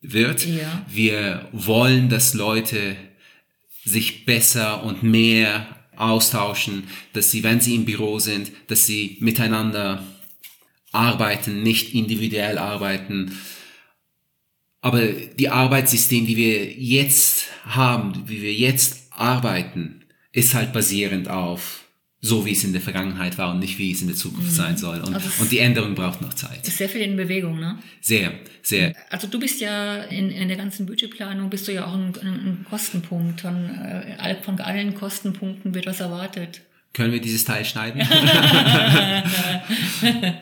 [0.00, 0.46] wird.
[0.46, 0.84] Ja.
[0.90, 2.96] Wir wollen, dass Leute
[3.84, 5.66] sich besser und mehr
[5.96, 10.04] austauschen, dass sie, wenn sie im Büro sind, dass sie miteinander
[10.92, 13.38] arbeiten, nicht individuell arbeiten.
[14.80, 21.83] Aber die Arbeitssystem, die wir jetzt haben, wie wir jetzt arbeiten, ist halt basierend auf
[22.24, 24.78] so, wie es in der Vergangenheit war und nicht, wie es in der Zukunft sein
[24.78, 25.00] soll.
[25.00, 26.66] Und, Also und die Änderung braucht noch Zeit.
[26.66, 27.78] Ist sehr viel in Bewegung, ne?
[28.00, 28.94] Sehr, sehr.
[29.10, 32.64] Also du bist ja in, in der ganzen Budgetplanung bist du ja auch ein, ein,
[32.70, 33.42] Kostenpunkt.
[33.42, 36.62] Von, äh, von allen Kostenpunkten wird was erwartet.
[36.94, 38.00] Können wir dieses Teil schneiden?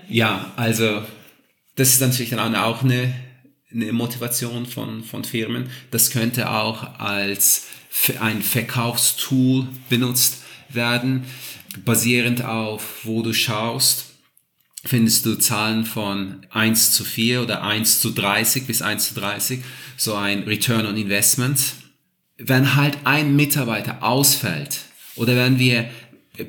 [0.08, 1.02] ja, also
[1.74, 3.12] das ist natürlich dann auch eine,
[3.72, 5.68] eine Motivation von, von Firmen.
[5.90, 7.66] Das könnte auch als
[8.20, 10.41] ein Verkaufstool benutzt
[10.74, 11.24] werden,
[11.84, 14.06] basierend auf, wo du schaust.
[14.84, 19.60] Findest du Zahlen von 1 zu 4 oder 1 zu 30 bis 1 zu 30,
[19.96, 21.60] so ein Return on Investment.
[22.36, 24.80] Wenn halt ein Mitarbeiter ausfällt
[25.14, 25.88] oder wenn wir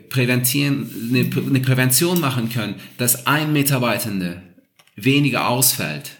[0.09, 4.41] präventieren, eine, Prä- eine Prävention machen können, dass ein Mitarbeitende
[4.95, 6.11] weniger ausfällt,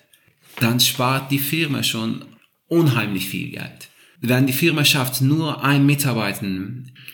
[0.60, 2.26] dann spart die Firma schon
[2.68, 3.90] unheimlich viel Geld.
[4.26, 6.48] Wenn die Firma schafft, nur einen Mitarbeiter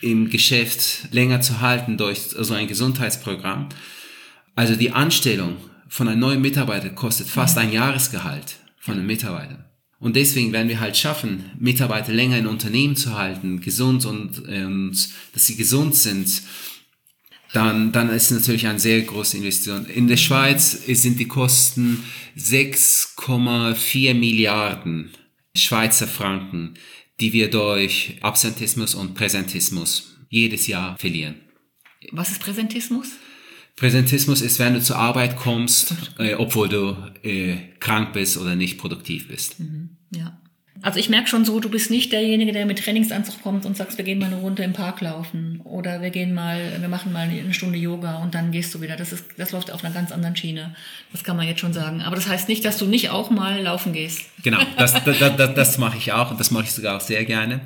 [0.02, 3.68] im Geschäft länger zu halten durch so ein Gesundheitsprogramm,
[4.54, 5.58] also die Anstellung
[5.88, 9.66] von einem neuen Mitarbeiter kostet fast ein Jahresgehalt von einem Mitarbeiter.
[10.00, 15.10] Und deswegen, wenn wir halt schaffen, Mitarbeiter länger in Unternehmen zu halten, gesund und, und
[15.34, 16.44] dass sie gesund sind,
[17.54, 19.88] dann, dann ist natürlich eine sehr große Investition.
[19.88, 22.04] In der Schweiz sind die Kosten
[22.38, 25.10] 6,4 Milliarden
[25.56, 26.76] Schweizer Franken,
[27.20, 31.36] die wir durch Absentismus und Präsentismus jedes Jahr verlieren.
[32.12, 33.10] Was ist Präsentismus?
[33.76, 38.78] Präsentismus ist, wenn du zur Arbeit kommst, äh, obwohl du äh, krank bist oder nicht
[38.78, 39.56] produktiv bist.
[40.14, 40.42] Ja.
[40.82, 43.98] Also ich merke schon so, du bist nicht derjenige, der mit Trainingsanzug kommt und sagst,
[43.98, 47.28] wir gehen mal eine Runde im Park laufen oder wir gehen mal, wir machen mal
[47.28, 48.96] eine Stunde Yoga und dann gehst du wieder.
[48.96, 50.76] Das ist, das läuft auf einer ganz anderen Schiene.
[51.12, 52.02] Das kann man jetzt schon sagen.
[52.02, 54.22] Aber das heißt nicht, dass du nicht auch mal laufen gehst.
[54.44, 57.26] Genau, das, das, das, das mache ich auch und das mache ich sogar auch sehr
[57.26, 57.62] gerne.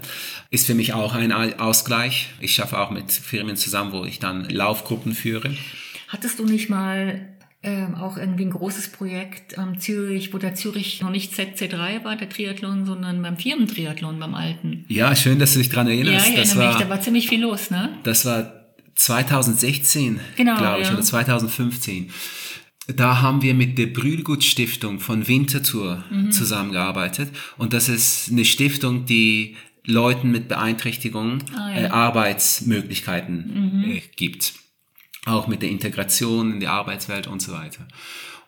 [0.49, 2.29] Ist für mich auch ein Ausgleich.
[2.39, 5.55] Ich schaffe auch mit Firmen zusammen, wo ich dann Laufgruppen führe.
[6.07, 7.21] Hattest du nicht mal
[7.63, 12.15] ähm, auch irgendwie ein großes Projekt am Zürich, wo der Zürich noch nicht ZC3 war,
[12.17, 14.85] der Triathlon, sondern beim Firmentriathlon, beim alten?
[14.89, 16.27] Ja, schön, dass du dich daran Ja, erinnerst.
[16.29, 17.89] ich das, erinnere mich, war, da war ziemlich viel los, ne?
[18.03, 18.51] das war
[18.95, 20.93] 2016, Genau, glaube ich, ja.
[20.93, 22.09] oder 2015.
[22.95, 26.31] Da haben wir mit der Brühlgut Stiftung von Winterthur Mhm.
[26.31, 27.29] zusammengearbeitet.
[27.57, 29.55] Und das ist eine Stiftung, die
[29.85, 31.79] Leuten mit Beeinträchtigungen Ah, ja.
[31.79, 31.85] Mhm.
[31.85, 34.53] äh, Arbeitsmöglichkeiten äh, gibt.
[35.25, 37.87] Auch mit der Integration in die Arbeitswelt und so weiter.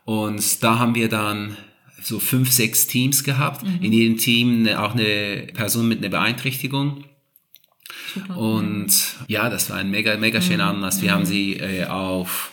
[0.03, 1.57] Und da haben wir dann
[2.01, 3.63] so fünf, sechs Teams gehabt.
[3.63, 3.81] Mhm.
[3.81, 7.05] In jedem Team auch eine Person mit einer Beeinträchtigung.
[8.35, 8.91] Und
[9.27, 11.01] ja, das war ein mega, mega schöner Anlass.
[11.01, 12.51] Wir haben sie äh, auf,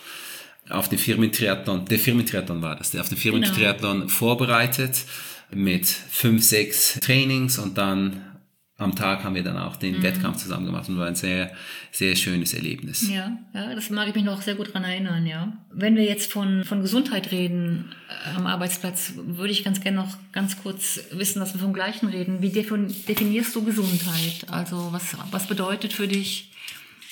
[0.69, 5.05] auf den Firmentriathlon, der Firmentriathlon war das, auf den Firmentriathlon vorbereitet
[5.55, 8.32] mit fünf, sechs Trainings und dann
[8.79, 11.53] am Tag haben wir dann auch den Wettkampf zusammen gemacht und war ein sehr,
[11.91, 13.09] sehr schönes Erlebnis.
[13.09, 15.53] Ja, ja, das mag ich mich noch sehr gut dran erinnern, ja.
[15.71, 20.17] Wenn wir jetzt von, von Gesundheit reden äh, am Arbeitsplatz, würde ich ganz gerne noch
[20.33, 22.43] ganz kurz wissen, dass wir vom Gleichen reden.
[22.43, 24.47] Wie defin definierst du Gesundheit?
[24.51, 26.53] Also was, was bedeutet für dich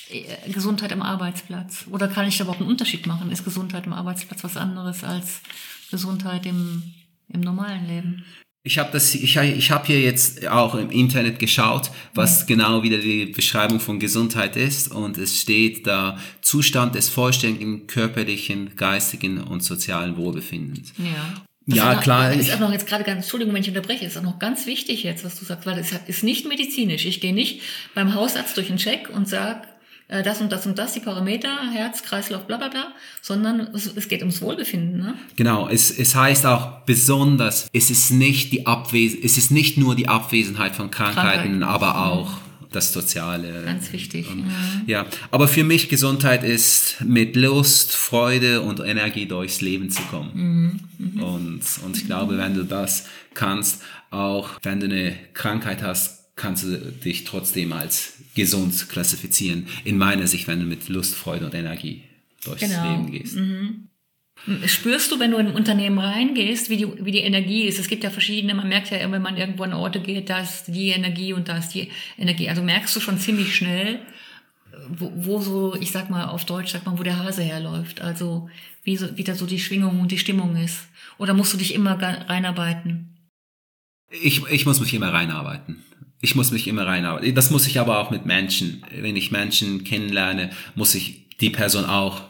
[0.09, 1.85] äh, Gesundheit am Arbeitsplatz?
[1.91, 3.31] Oder kann ich da überhaupt einen Unterschied machen?
[3.31, 5.41] Ist Gesundheit am Arbeitsplatz was anderes als
[5.89, 6.83] Gesundheit im,
[7.29, 8.25] im normalen Leben?
[8.63, 12.99] Ich habe das, ich, ich habe hier jetzt auch im Internet geschaut, was genau wieder
[12.99, 19.63] die Beschreibung von Gesundheit ist und es steht da Zustand des vollständigen körperlichen, geistigen und
[19.63, 20.93] sozialen Wohlbefindens.
[20.99, 21.41] Ja.
[21.67, 24.23] Ja, ist klar, Noch, ist noch jetzt gerade ganz, Entschuldigung, wenn ich unterbreche, ist auch
[24.23, 27.05] noch ganz wichtig jetzt, was du sagst, weil es ist nicht medizinisch.
[27.05, 27.61] Ich gehe nicht
[27.93, 29.67] beim Hausarzt durch einen Check und sag
[30.11, 32.91] äh, das und das und das, die Parameter, Herz, Kreislauf, bla bla bla,
[33.21, 34.99] sondern es, es geht ums Wohlbefinden.
[34.99, 35.13] Ne?
[35.37, 39.95] Genau, es, es heißt auch besonders, es ist nicht die Abwes es ist nicht nur
[39.95, 41.63] die Abwesenheit von Krankheiten, Krankheiten.
[41.63, 42.33] aber auch
[42.71, 43.63] das Soziale.
[43.65, 44.29] Ganz wichtig.
[44.29, 44.45] Und,
[44.85, 45.03] ja.
[45.03, 50.79] ja, aber für mich Gesundheit ist mit Lust, Freude und Energie durchs Leben zu kommen.
[50.99, 56.63] Und, und ich glaube, wenn du das kannst, auch wenn du eine Krankheit hast, kannst
[56.63, 59.67] du dich trotzdem als gesund klassifizieren.
[59.83, 62.03] In meiner Sicht, wenn du mit Lust, Freude und Energie
[62.43, 62.89] durchs Genau.
[62.89, 63.37] Leben gehst.
[64.65, 67.77] Spürst du, wenn du in ein Unternehmen reingehst, wie die, wie die Energie ist?
[67.77, 70.65] Es gibt ja verschiedene, man merkt ja, wenn man irgendwo an Orte geht, da ist
[70.67, 72.49] die Energie und da ist die Energie.
[72.49, 73.99] Also merkst du schon ziemlich schnell,
[74.89, 78.01] wo, wo so, ich sag mal auf Deutsch, sag mal, wo der Hase herläuft.
[78.01, 78.49] Also
[78.83, 80.87] wie, so, wie da so die Schwingung und die Stimmung ist.
[81.19, 83.15] Oder musst du dich immer reinarbeiten?
[84.09, 85.83] Ich, ich muss mich immer reinarbeiten.
[86.21, 87.35] Ich muss mich immer reinarbeiten.
[87.35, 88.85] Das muss ich aber auch mit Menschen.
[88.95, 92.21] Wenn ich Menschen kennenlerne, muss ich die Person auch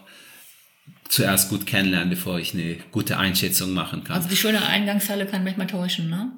[1.08, 4.16] zuerst gut kennenlernen, bevor ich eine gute Einschätzung machen kann.
[4.16, 6.32] Also die schöne Eingangshalle kann manchmal täuschen, ne?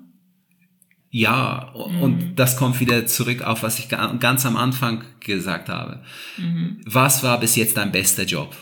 [1.11, 2.03] Ja, mhm.
[2.03, 6.03] und das kommt wieder zurück auf, was ich ganz am Anfang gesagt habe.
[6.37, 6.81] Mhm.
[6.87, 8.57] Was war bis jetzt dein bester Job?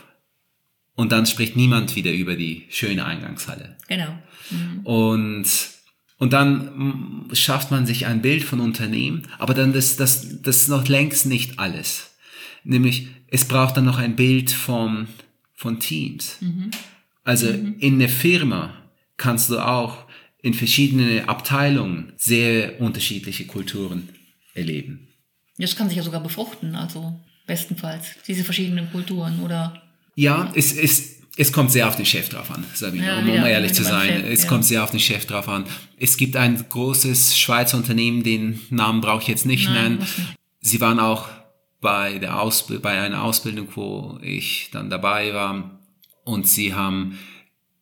[0.95, 3.77] Und dann spricht niemand wieder über die schöne Eingangshalle.
[3.87, 4.15] Genau.
[4.51, 4.85] Mhm.
[4.85, 5.47] Und,
[6.23, 10.67] und dann schafft man sich ein Bild von Unternehmen, aber dann das, das, das ist
[10.69, 12.11] noch längst nicht alles.
[12.63, 15.09] Nämlich, es braucht dann noch ein Bild vom,
[15.53, 16.37] von Teams.
[16.39, 16.71] Mhm.
[17.25, 17.75] Also mhm.
[17.79, 18.73] in der Firma
[19.17, 20.05] kannst du auch
[20.41, 24.07] in verschiedene Abteilungen sehr unterschiedliche Kulturen
[24.53, 25.09] erleben.
[25.57, 29.83] Das kann sich ja sogar befruchten, also bestenfalls, diese verschiedenen Kulturen, oder?
[30.15, 33.35] Ja, es, es, es kommt sehr auf den Chef drauf an, Sabine, ja, um, um
[33.35, 34.07] ja, ehrlich zu sein.
[34.07, 34.49] Chef, es ja.
[34.49, 35.65] kommt sehr auf den Chef drauf an.
[35.97, 39.99] Es gibt ein großes Schweizer Unternehmen, den Namen brauche ich jetzt nicht Nein, nennen.
[39.99, 40.13] Nicht.
[40.61, 41.27] Sie waren auch
[41.81, 45.79] bei, der Ausb bei einer Ausbildung, wo ich dann dabei war.
[46.23, 47.17] Und sie haben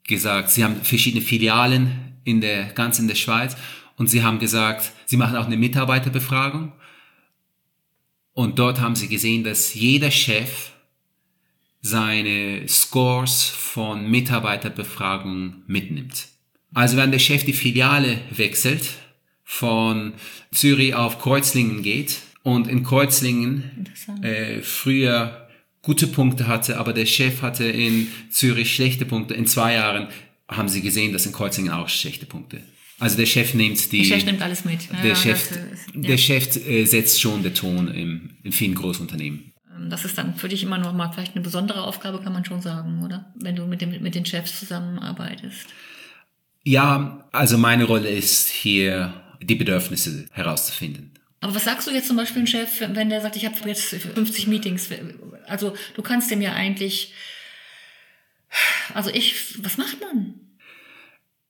[0.04, 3.56] gesagt, sie haben verschiedene Filialen in der, ganz in der Schweiz.
[3.98, 6.72] Und sie haben gesagt, sie machen auch eine Mitarbeiterbefragung.
[8.34, 10.71] Und dort haben sie gesehen, dass jeder Chef
[11.82, 16.28] seine Scores von Mitarbeiterbefragungen mitnimmt.
[16.74, 18.90] Also wenn der Chef die Filiale wechselt,
[19.44, 20.14] von
[20.52, 23.90] Zürich auf Kreuzlingen geht, und in Kreuzlingen
[24.24, 25.48] äh, früher
[25.82, 29.34] gute Punkte hatte, aber der Chef hatte in Zürich schlechte Punkte.
[29.34, 30.08] In zwei Jahren
[30.48, 32.62] haben sie gesehen, dass in Kreuzlingen auch schlechte Punkte.
[33.00, 34.00] Also der Chef nimmt die.
[34.08, 34.80] Der Chef nimmt alles mit.
[34.92, 35.58] Der ja, Chef, das,
[35.94, 36.02] ja.
[36.02, 39.51] der Chef äh, setzt schon den Ton im, in vielen Großunternehmen.
[39.82, 42.46] Ähm, das ist dann für dich immer noch mal vielleicht eine besondere Aufgabe, kann man
[42.46, 43.32] schon sagen, oder?
[43.36, 45.68] Wenn du mit, dem, mit den Chefs zusammenarbeitest.
[46.64, 51.12] Ja, also meine Rolle ist hier, die Bedürfnisse herauszufinden.
[51.40, 53.96] Aber was sagst du jetzt zum Beispiel einem Chef, wenn der sagt, ich habe jetzt
[53.96, 54.90] 50 Meetings?
[55.48, 57.14] Also du kannst dem ja eigentlich,
[58.94, 60.36] also ich, was macht man?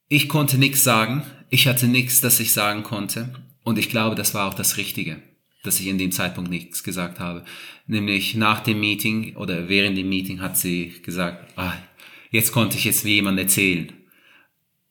[0.08, 1.26] Ich konnte nichts sagen.
[1.50, 3.34] Ich hatte nichts, das ich sagen konnte.
[3.64, 5.20] Und ich glaube, das war auch das Richtige,
[5.62, 7.44] dass ich in dem Zeitpunkt nichts gesagt habe.
[7.86, 11.74] Nämlich nach dem Meeting oder während dem Meeting hat sie gesagt, ah,
[12.30, 13.92] jetzt konnte ich jetzt wie jemand erzählen.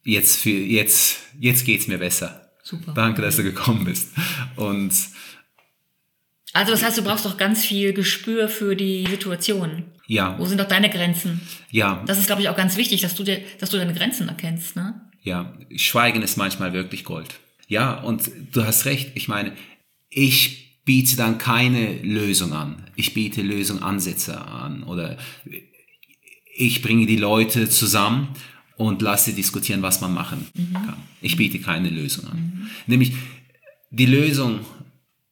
[0.03, 2.51] Jetzt, für, jetzt, jetzt geht's mir besser.
[2.63, 2.93] Super.
[2.93, 4.09] Danke, dass du gekommen bist.
[4.55, 4.93] Und
[6.53, 9.83] also das heißt, du brauchst doch ganz viel Gespür für die Situation.
[10.07, 10.37] Ja.
[10.37, 11.41] Wo sind doch deine Grenzen?
[11.69, 12.03] Ja.
[12.05, 14.75] Das ist, glaube ich, auch ganz wichtig, dass du dir, dass du deine Grenzen erkennst,
[14.75, 14.99] ne?
[15.23, 15.53] Ja.
[15.75, 17.39] Schweigen ist manchmal wirklich Gold.
[17.67, 19.11] Ja, und du hast recht.
[19.15, 19.53] Ich meine,
[20.11, 22.83] ich biete dann keine Lösung an.
[22.95, 25.17] Ich biete Lösungsansätze an oder
[26.53, 28.29] ich bringe die Leute zusammen
[28.75, 30.73] und lasse diskutieren, was man machen mhm.
[30.73, 30.97] kann.
[31.21, 32.37] Ich biete keine Lösung an.
[32.37, 32.69] Mhm.
[32.87, 33.13] Nämlich,
[33.89, 34.59] die Lösung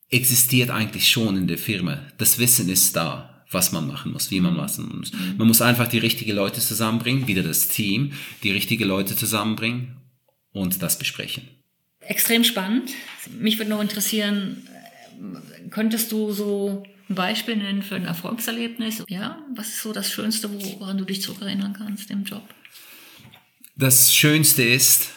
[0.09, 1.99] existiert eigentlich schon in der Firma.
[2.17, 5.11] Das Wissen ist da, was man machen muss, wie man machen muss.
[5.11, 5.37] Mhm.
[5.37, 8.13] Man muss einfach die richtigen Leute zusammenbringen, wieder das Team,
[8.43, 9.97] die richtigen Leute zusammenbringen
[10.51, 11.43] und das besprechen.
[12.09, 12.89] Extrem spannend.
[13.39, 14.67] Mich würde noch interessieren,
[15.69, 19.03] könntest du so ein Beispiel nennen für ein Erfolgserlebnis?
[19.07, 20.49] Ja, was ist so das Schönste,
[20.79, 22.41] woran du dich zurückerinnern kannst im Job?
[23.75, 25.11] Das Schönste ist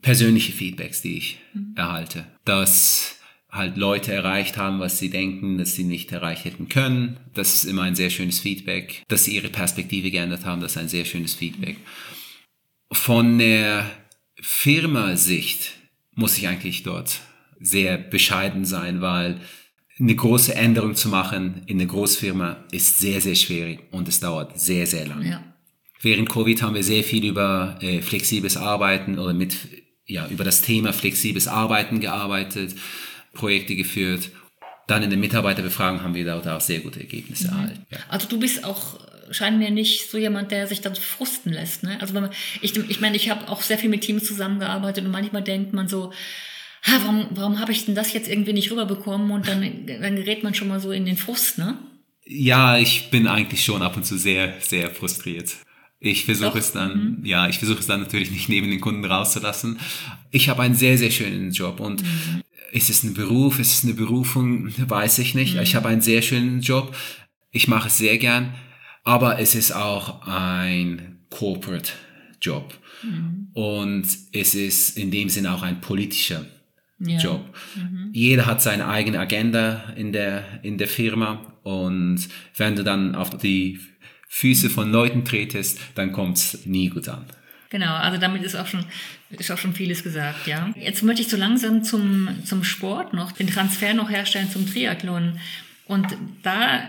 [0.00, 1.74] persönliche Feedbacks, die ich mhm.
[1.76, 2.24] erhalte.
[2.46, 3.16] Dass
[3.50, 7.18] halt Leute erreicht haben, was sie denken, dass sie nicht erreicht hätten können.
[7.34, 9.02] Das ist immer ein sehr schönes Feedback.
[9.08, 11.76] Dass sie ihre Perspektive geändert haben, das ist ein sehr schönes Feedback.
[12.90, 13.90] Von der
[14.40, 15.81] Firma-Sicht
[16.14, 17.20] muss ich eigentlich dort
[17.60, 19.40] sehr bescheiden sein, weil
[19.98, 24.58] eine große Änderung zu machen in einer Großfirma ist sehr, sehr schwierig und es dauert
[24.58, 25.28] sehr, sehr lange.
[25.28, 25.44] Ja.
[26.00, 29.56] Während Covid haben wir sehr viel über äh, flexibles Arbeiten oder mit,
[30.06, 32.74] ja, über das Thema flexibles Arbeiten gearbeitet,
[33.32, 34.30] Projekte geführt.
[34.88, 37.52] Dann in der Mitarbeiterbefragung haben wir dort auch sehr gute Ergebnisse mhm.
[37.52, 37.86] erhalten.
[37.90, 37.98] Ja.
[38.08, 38.98] Also du bist auch
[39.30, 41.82] scheint mir nicht so jemand, der sich dann frusten lässt.
[41.82, 41.98] Ne?
[42.00, 45.10] Also wenn man, ich, ich meine, ich habe auch sehr viel mit Teams zusammengearbeitet und
[45.10, 46.12] manchmal denkt man so,
[46.82, 49.30] ha, warum, warum habe ich denn das jetzt irgendwie nicht rüberbekommen?
[49.30, 51.78] Und dann, dann gerät man schon mal so in den Frust, ne?
[52.24, 55.56] Ja, ich bin eigentlich schon ab und zu sehr, sehr frustriert.
[55.98, 57.24] Ich versuche es dann, mhm.
[57.24, 59.78] ja, ich versuche es dann natürlich nicht neben den Kunden rauszulassen.
[60.30, 62.42] Ich habe einen sehr, sehr schönen Job und mhm.
[62.72, 65.54] ist es ein Beruf, ist es eine Berufung, weiß ich nicht.
[65.54, 65.62] Mhm.
[65.62, 66.94] Ich habe einen sehr schönen Job.
[67.52, 68.54] Ich mache es sehr gern,
[69.04, 71.92] aber es ist auch ein Corporate
[72.40, 72.74] Job.
[73.02, 73.48] Mhm.
[73.54, 76.46] Und es ist in dem Sinne auch ein politischer
[76.98, 77.18] ja.
[77.18, 77.44] Job.
[77.74, 78.10] Mhm.
[78.12, 83.36] Jeder hat seine eigene Agenda in der, in der Firma und wenn du dann auf
[83.38, 83.80] die
[84.28, 87.26] Füße von Leuten tretest, dann kommt es nie gut an.
[87.70, 88.84] Genau, also damit ist auch schon,
[89.30, 90.70] ist auch schon vieles gesagt, ja.
[90.76, 95.38] Jetzt möchte ich so langsam zum, zum Sport noch, den Transfer noch herstellen zum Triathlon.
[95.86, 96.06] Und
[96.42, 96.82] da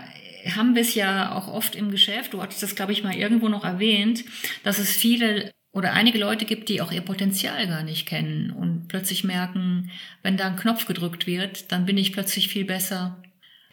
[0.56, 3.48] haben wir es ja auch oft im Geschäft, du hattest das, glaube ich, mal irgendwo
[3.48, 4.24] noch erwähnt,
[4.62, 8.86] dass es viele oder einige Leute gibt, die auch ihr Potenzial gar nicht kennen und
[8.88, 9.90] plötzlich merken,
[10.22, 13.20] wenn da ein Knopf gedrückt wird, dann bin ich plötzlich viel besser.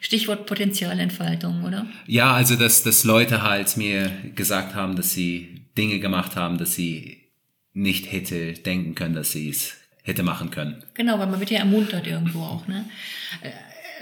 [0.00, 1.86] Stichwort Potenzialentfaltung, oder?
[2.08, 6.74] Ja, also dass, dass Leute halt mir gesagt haben, dass sie Dinge gemacht haben, dass
[6.74, 7.28] sie
[7.72, 10.82] nicht hätte denken können, dass sie es hätte machen können.
[10.94, 12.66] Genau, weil man wird ja ermuntert irgendwo auch.
[12.66, 12.84] Ne?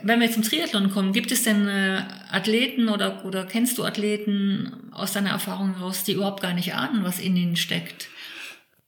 [0.02, 3.84] Wenn wir jetzt zum Triathlon kommen, gibt es denn äh, Athleten oder, oder kennst du
[3.84, 8.08] Athleten aus deiner Erfahrung heraus, die überhaupt gar nicht ahnen, was in ihnen steckt?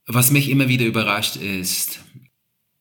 [0.06, 2.00] Was mich immer wieder überrascht ist,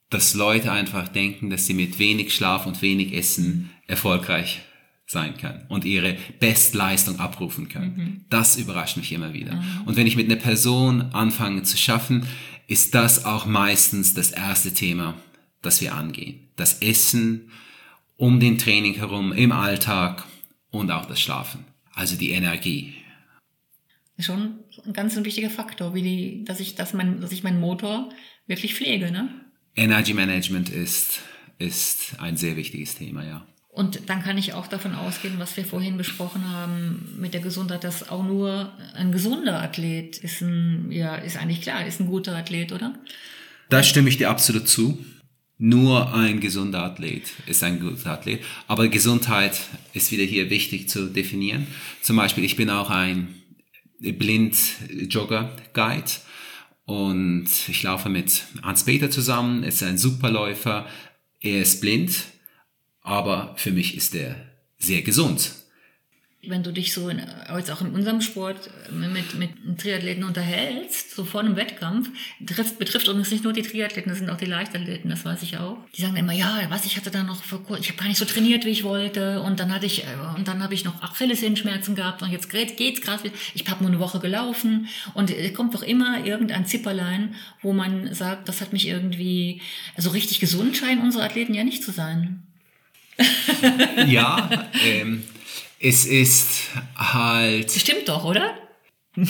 [0.09, 4.61] dass Leute einfach denken, dass sie mit wenig Schlaf und wenig Essen erfolgreich
[5.07, 7.95] sein können und ihre Bestleistung abrufen können.
[7.95, 8.25] Mhm.
[8.29, 9.55] Das überrascht mich immer wieder.
[9.55, 9.81] Mhm.
[9.85, 12.25] Und wenn ich mit einer Person anfange zu schaffen,
[12.67, 15.15] ist das auch meistens das erste Thema,
[15.61, 16.47] das wir angehen.
[16.55, 17.51] Das Essen,
[18.21, 20.25] um den Training herum, im Alltag
[20.69, 21.65] und auch das Schlafen.
[21.91, 22.93] Also die Energie.
[24.19, 28.09] Schon ein ganz wichtiger Faktor, wie die, dass ich, dass mein, dass ich meinen Motor
[28.45, 29.29] wirklich pflege, ne?
[29.75, 31.21] Energy Management ist,
[31.57, 33.43] ist ein sehr wichtiges Thema, ja.
[33.69, 37.83] Und dann kann ich auch davon ausgehen, was wir vorhin besprochen haben mit der Gesundheit,
[37.83, 42.35] dass auch nur ein gesunder Athlet ist ein, ja, ist eigentlich klar, ist ein guter
[42.35, 42.93] Athlet, oder?
[43.69, 45.03] Da stimme ich dir absolut zu
[45.61, 48.41] nur ein gesunder Athlet ist ein guter Athlet.
[48.67, 49.61] Aber Gesundheit
[49.93, 51.67] ist wieder hier wichtig zu definieren.
[52.01, 53.35] Zum Beispiel, ich bin auch ein
[53.99, 56.11] Blind-Jogger-Guide
[56.85, 59.61] und ich laufe mit Hans-Peter zusammen.
[59.61, 60.87] Er ist ein Superläufer.
[61.39, 62.23] Er ist blind,
[63.01, 64.35] aber für mich ist er
[64.79, 65.60] sehr gesund
[66.43, 67.21] wenn du dich so, in,
[67.55, 72.09] jetzt auch in unserem Sport äh, mit, mit Triathleten unterhältst, so vor einem Wettkampf,
[72.47, 75.57] trifft, betrifft übrigens nicht nur die Triathleten, das sind auch die Leichtathleten, das weiß ich
[75.57, 75.77] auch.
[75.95, 78.25] Die sagen immer, ja, was, ich hatte da noch, vor, ich habe gar nicht so
[78.25, 81.93] trainiert, wie ich wollte und dann hatte ich, äh, und dann habe ich noch Achillessehenschmerzen
[81.93, 85.83] gehabt und jetzt geht's gerade, ich habe nur eine Woche gelaufen und es kommt doch
[85.83, 89.61] immer irgendein Zipperlein, wo man sagt, das hat mich irgendwie,
[89.95, 92.41] also richtig gesund scheinen unsere Athleten ja nicht zu sein.
[94.07, 94.49] ja,
[94.83, 95.23] ähm,
[95.81, 97.71] es ist halt.
[97.71, 98.53] Stimmt doch, oder?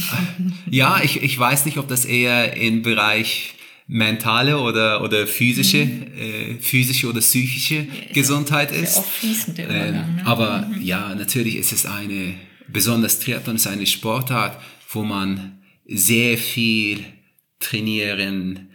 [0.70, 3.56] ja, ich, ich weiß nicht, ob das eher im Bereich
[3.88, 6.08] mentale oder, oder physische, mhm.
[6.18, 8.96] äh, physische oder psychische ja, Gesundheit ist.
[8.96, 10.22] Sehr fließend der ähm, ne?
[10.26, 10.82] Aber mhm.
[10.82, 12.36] ja, natürlich ist es eine,
[12.68, 17.04] besonders Triathlon ist eine Sportart, wo man sehr viel
[17.60, 18.70] trainieren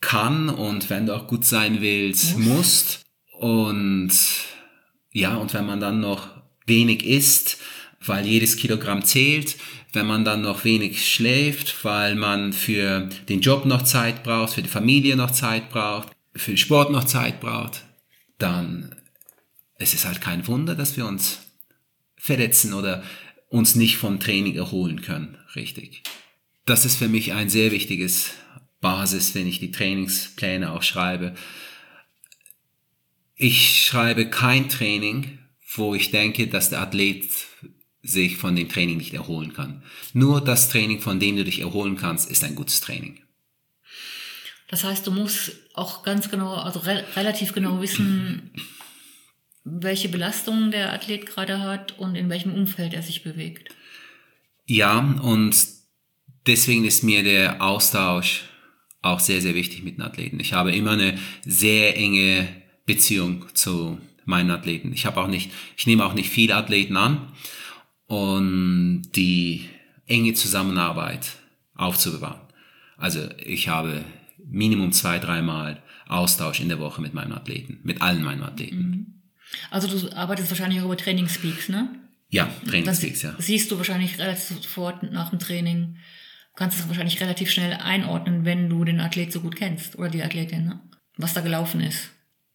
[0.00, 3.02] kann und wenn du auch gut sein willst, musst.
[3.38, 4.10] Und
[5.12, 7.58] ja, und wenn man dann noch wenig isst,
[8.04, 9.56] weil jedes Kilogramm zählt,
[9.92, 14.62] wenn man dann noch wenig schläft, weil man für den Job noch Zeit braucht, für
[14.62, 17.84] die Familie noch Zeit braucht, für den Sport noch Zeit braucht,
[18.38, 18.94] dann
[19.80, 21.40] es ist halt kein Wunder, dass wir uns
[22.16, 23.02] verletzen oder
[23.48, 26.02] uns nicht vom Training erholen können, richtig.
[26.66, 28.32] Das ist für mich ein sehr wichtiges
[28.80, 31.34] Basis, wenn ich die Trainingspläne auch schreibe.
[33.34, 35.39] Ich schreibe kein Training,
[35.74, 37.28] wo ich denke, dass der Athlet
[38.02, 39.82] sich von dem Training nicht erholen kann.
[40.12, 43.20] Nur das Training, von dem du dich erholen kannst, ist ein gutes Training.
[44.68, 48.50] Das heißt, du musst auch ganz genau, also re relativ genau wissen,
[49.64, 53.74] welche Belastungen der Athlet gerade hat und in welchem Umfeld er sich bewegt.
[54.66, 55.56] Ja, und
[56.46, 58.44] deswegen ist mir der Austausch
[59.02, 60.40] auch sehr, sehr wichtig mit den Athleten.
[60.40, 62.48] Ich habe immer eine sehr enge
[62.86, 64.92] Beziehung zu meinen Athleten.
[64.92, 67.32] Ich habe auch nicht, ich nehme auch nicht viele Athleten an
[68.06, 69.68] und die
[70.06, 71.36] enge Zusammenarbeit
[71.74, 72.40] aufzubewahren.
[72.96, 74.04] Also ich habe
[74.44, 78.76] Minimum zwei, dreimal Austausch in der Woche mit meinen Athleten, mit allen meinen Athleten.
[78.76, 79.06] Mhm.
[79.70, 81.88] Also du arbeitest wahrscheinlich auch über Trainingspeaks, ne?
[82.28, 83.34] Ja, Trainingspeaks, ja.
[83.38, 85.96] Siehst du wahrscheinlich relativ sofort nach dem Training,
[86.54, 90.22] kannst es wahrscheinlich relativ schnell einordnen, wenn du den Athlet so gut kennst oder die
[90.22, 90.80] Athletin, ne?
[91.16, 92.10] was da gelaufen ist.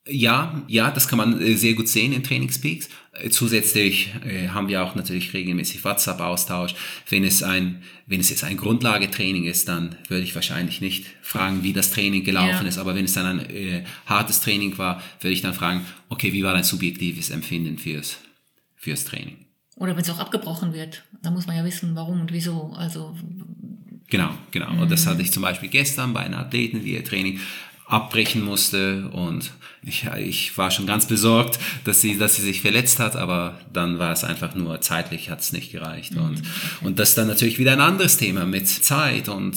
[0.08, 2.89] Ja, ja, das kann man äh, sehr gut sehen in Trainingspeaks.
[3.14, 6.76] Äh, zusätzlich äh, haben wir auch natürlich regelmäßig WhatsApp-Austausch.
[7.10, 11.64] Wenn es ein, wenn es jetzt ein Grundlagetraining ist, dann würde ich wahrscheinlich nicht fragen,
[11.64, 12.68] wie das Training gelaufen ja.
[12.68, 12.78] ist.
[12.78, 16.43] Aber wenn es dann ein äh, hartes Training war, würde ich dann fragen, okay, wie
[16.43, 18.18] war dein subjektives Empfinden fürs,
[18.76, 19.38] fürs Training?
[19.76, 22.74] Oder wenn es auch abgebrochen wird, dann muss man ja wissen, warum und wieso.
[22.78, 23.16] Also
[24.08, 24.82] Genau, genau.
[24.82, 27.39] Und das hatte ich zum Beispiel gestern bei einer Athleten, die ihr Training
[27.88, 29.51] abbrechen musste und
[29.83, 33.99] ich, ich war schon ganz besorgt, dass sie, dass sie sich verletzt hat, aber dann
[33.99, 36.41] war es einfach nur zeitlich hat es nicht gereicht Mhm, und
[36.81, 39.55] und das ist dann natürlich wieder ein anderes Thema mit Zeit und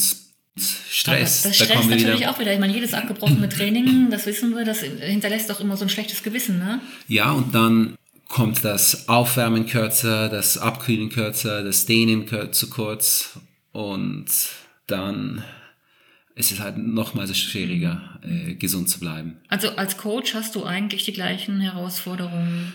[0.90, 1.42] Stress.
[1.42, 2.52] Das Da stresst kommen wir natürlich wieder- auch wieder.
[2.52, 6.22] Ich meine, jedes abgebrochene Training, das wissen wir, das hinterlässt doch immer so ein schlechtes
[6.22, 6.80] Gewissen, ne?
[7.06, 7.94] Ja, und dann
[8.28, 13.38] kommt das Aufwärmen kürzer, das Abkühlen kürzer, das Dehnen kür- zu kurz
[13.72, 14.26] und
[14.88, 15.44] dann
[16.38, 19.36] ist es halt nochmal so schwieriger, äh, gesund zu bleiben.
[19.48, 22.74] Also als Coach hast du eigentlich die gleichen Herausforderungen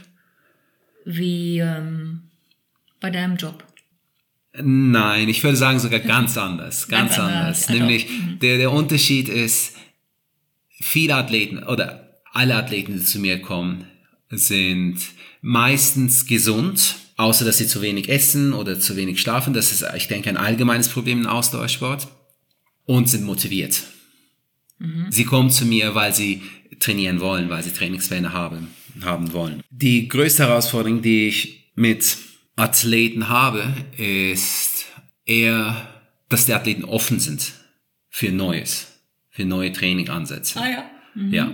[1.05, 2.23] wie ähm,
[2.99, 3.63] bei deinem Job.
[4.55, 7.69] Nein, ich würde sagen sogar ganz anders, ganz, Ganz anders, anders.
[7.69, 8.07] also, Nämlich
[8.41, 9.75] der, der Unterschied ist,
[10.69, 13.85] viele Athleten oder alle Athleten, die zu mir kommen,
[14.29, 14.99] sind
[15.41, 19.53] meistens gesund, außer dass sie zu wenig essen oder zu wenig schlafen.
[19.53, 22.07] Das ist, ich denke, ein allgemeines Problem im Ausdauersport.
[22.85, 23.83] Und sind motiviert.
[25.09, 26.41] Sie kommen zu mir, weil sie
[26.79, 28.67] trainieren wollen, weil sie Trainingspläne haben,
[29.01, 29.63] haben wollen.
[29.69, 32.17] Die größte Herausforderung, die ich mit
[32.57, 34.85] Athleten habe, ist
[35.25, 35.87] eher,
[36.27, 37.53] dass die Athleten offen sind
[38.09, 38.87] für Neues,
[39.29, 40.59] für neue Trainingansätze.
[40.59, 40.89] Ah ja.
[41.15, 41.53] Ja,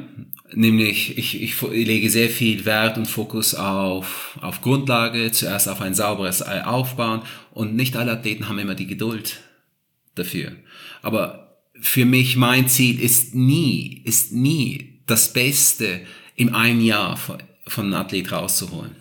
[0.54, 5.94] nämlich ich, ich lege sehr viel Wert und Fokus auf, auf Grundlage, zuerst auf ein
[5.94, 9.42] sauberes Ei Aufbauen und nicht alle Athleten haben immer die Geduld
[10.16, 10.54] dafür.
[11.02, 16.02] Aber für mich, mein Ziel ist nie, ist nie das Beste
[16.36, 17.38] in einem Jahr von,
[17.78, 18.96] einem Athlet rauszuholen.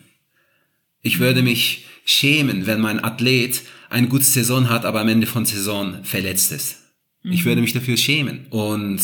[1.01, 5.45] Ich würde mich schämen, wenn mein Athlet eine gute Saison hat, aber am Ende von
[5.45, 6.77] Saison verletzt ist.
[7.23, 8.47] Ich würde mich dafür schämen.
[8.49, 9.01] Und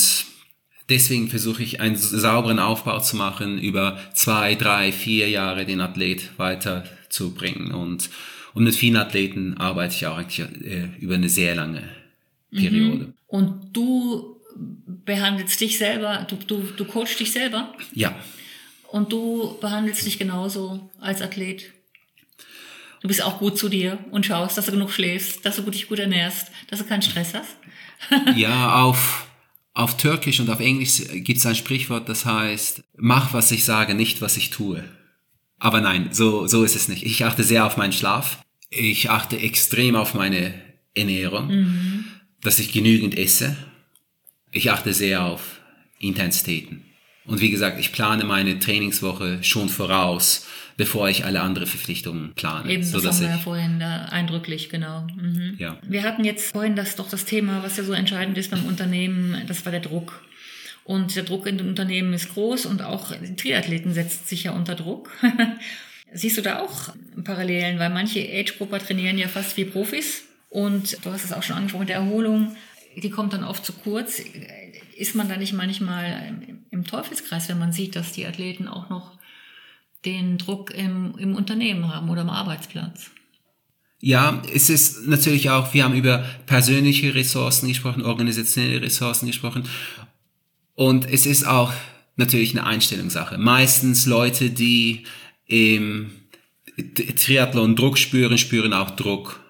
[0.90, 6.38] deswegen versuche ich einen sauberen Aufbau zu machen, über zwei, drei, vier Jahre den Athlet
[6.38, 7.72] weiterzubringen.
[7.72, 8.10] Und,
[8.54, 11.84] und mit vielen Athleten arbeite ich auch eigentlich äh, über eine sehr lange
[12.56, 13.14] Periode.
[13.28, 14.42] Und du
[15.06, 18.16] behandelst dich selber, du, du, du coachst dich selber Ja,
[18.96, 21.74] und du behandelst dich genauso als Athlet.
[23.02, 25.90] Du bist auch gut zu dir und schaust, dass du genug schläfst, dass du dich
[25.90, 27.58] gut ernährst, dass du keinen Stress hast.
[28.38, 29.28] ja, auf,
[29.74, 33.96] auf Türkisch und auf Englisch gibt es ein Sprichwort, das heißt, mach, was ich sage,
[33.96, 34.82] nicht, was ich tue.
[35.60, 37.04] Aber nein, so, so ist es nicht.
[37.04, 38.46] Ich achte sehr auf meinen Schlaf.
[38.70, 40.54] Ich achte extrem auf meine
[40.94, 42.05] Ernährung,
[42.46, 43.56] dass ich genügend esse.
[44.52, 45.60] Ich achte sehr auf
[46.00, 46.84] Intensitäten.
[47.26, 50.46] Und wie gesagt, ich plane meine Trainingswoche schon voraus,
[50.78, 52.72] bevor ich alle andere Verpflichtungen plane.
[52.72, 55.08] Eben, das haben wir ja vorhin da eindrücklich, genau.
[55.16, 55.56] Mhm.
[55.58, 55.80] ja.
[55.82, 59.42] Wir hatten jetzt vorhin das doch das Thema, was ja so entscheidend ist beim Unternehmen,
[59.48, 60.22] das war der Druck.
[60.84, 64.76] Und der Druck in den Unternehmen ist groß und auch Triathleten setzen sich ja unter
[64.76, 65.10] Druck.
[66.14, 66.94] Siehst du da auch
[67.24, 67.80] Parallelen?
[67.80, 70.26] Weil manche Age-Grupper trainieren ja fast wie Profis
[70.56, 72.56] und du hast es auch schon angesprochen der Erholung,
[72.96, 74.22] die kommt dann oft zu kurz.
[74.96, 76.34] Ist man da nicht manchmal
[76.72, 79.20] im Teufelskreis, wenn man sieht, dass die Athleten auch noch
[80.06, 83.12] den Druck im, im Unternehmen haben oder am Arbeitsplatz?
[84.00, 89.68] Ja, es ist natürlich auch, wir haben über persönliche Ressourcen gesprochen, organisationelle Ressourcen gesprochen.
[90.74, 91.74] Und es ist auch
[92.16, 93.38] natürlich eine Einstellungssache.
[93.38, 95.04] Meistens Leute, die
[95.48, 96.12] im
[97.18, 99.42] Triathlon Druck spüren, spüren auch Druck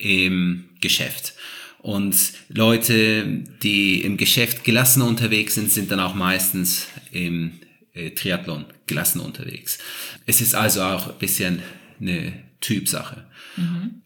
[0.00, 1.34] im Geschäft.
[1.78, 3.26] Und Leute,
[3.62, 7.60] die im Geschäft gelassen unterwegs sind, sind dann auch meistens im
[7.94, 9.78] äh, Triathlon gelassen unterwegs.
[10.26, 11.62] Es ist also auch ein bisschen
[11.98, 13.26] eine Typsache.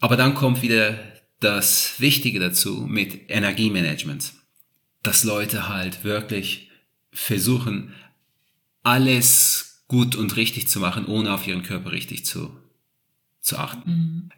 [0.01, 0.99] Aber dann kommt wieder
[1.41, 4.33] das Wichtige dazu mit Energiemanagement.
[5.03, 6.71] Dass Leute halt wirklich
[7.13, 7.93] versuchen,
[8.83, 12.57] alles gut und richtig zu machen, ohne auf ihren Körper richtig zu,
[13.41, 14.31] zu achten.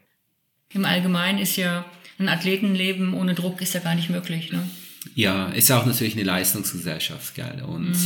[0.77, 1.87] Im Allgemeinen ist ja
[2.18, 4.53] ein Athletenleben ohne Druck ist ja gar nicht möglich.
[4.53, 4.68] Ne?
[5.14, 7.62] Ja, ist auch natürlich eine Leistungsgesellschaft, gell?
[7.66, 7.97] Und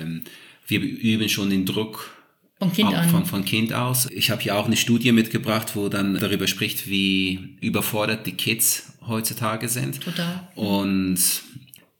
[0.00, 0.22] ähm,
[0.66, 2.16] wir üben schon den Druck
[2.58, 3.08] Vom Kind an.
[3.08, 4.08] Von, von Kind aus.
[4.10, 8.92] Ich habe ja auch eine Studie mitgebracht, wo dann darüber spricht, wie überfordert die Kids
[9.06, 10.00] heutzutage sind.
[10.00, 10.48] Total.
[10.54, 11.18] Und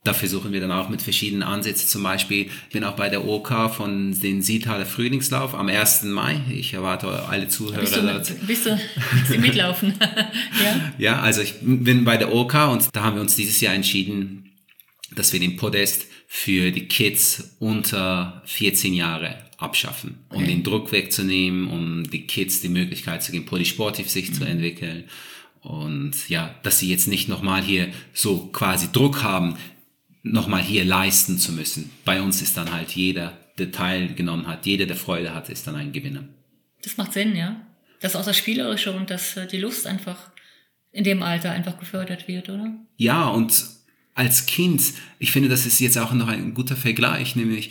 [0.02, 1.86] da versuchen wir dann auch mit verschiedenen Ansätzen.
[1.88, 6.04] Zum Beispiel, ich bin auch bei der OK von den Siedhaler Frühlingslauf am 1.
[6.04, 6.40] Mai.
[6.50, 8.46] Ich erwarte alle Zuhörer Bist du, dort.
[8.46, 8.80] bist du,
[9.20, 9.94] bist du mitlaufen?
[10.64, 10.92] ja.
[10.98, 14.50] Ja, also ich bin bei der OK und da haben wir uns dieses Jahr entschieden,
[15.14, 20.46] dass wir den Podest für die Kids unter 14 Jahre abschaffen, um Okay.
[20.46, 25.04] den Druck wegzunehmen, um die Kids die Möglichkeit zu geben, polysportiv sich zu entwickeln.
[25.60, 29.56] Und ja, dass sie jetzt nicht nochmal hier so quasi Druck haben,
[30.22, 31.90] nochmal hier leisten zu müssen.
[32.04, 35.76] Bei uns ist dann halt jeder, der teilgenommen hat, jeder, der Freude hat, ist dann
[35.76, 36.24] ein Gewinner.
[36.82, 37.66] Das macht Sinn, ja.
[38.00, 40.30] Das ist auch das Spielerische und das, äh, die Lust einfach
[40.92, 42.74] in dem Alter einfach gefördert wird, oder?
[42.96, 43.64] Ja, und
[44.14, 44.82] als Kind,
[45.18, 47.70] ich finde, das ist jetzt auch noch ein guter Vergleich, nämlich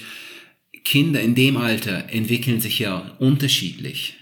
[0.84, 4.16] Kinder in dem Alter entwickeln sich ja unterschiedlich.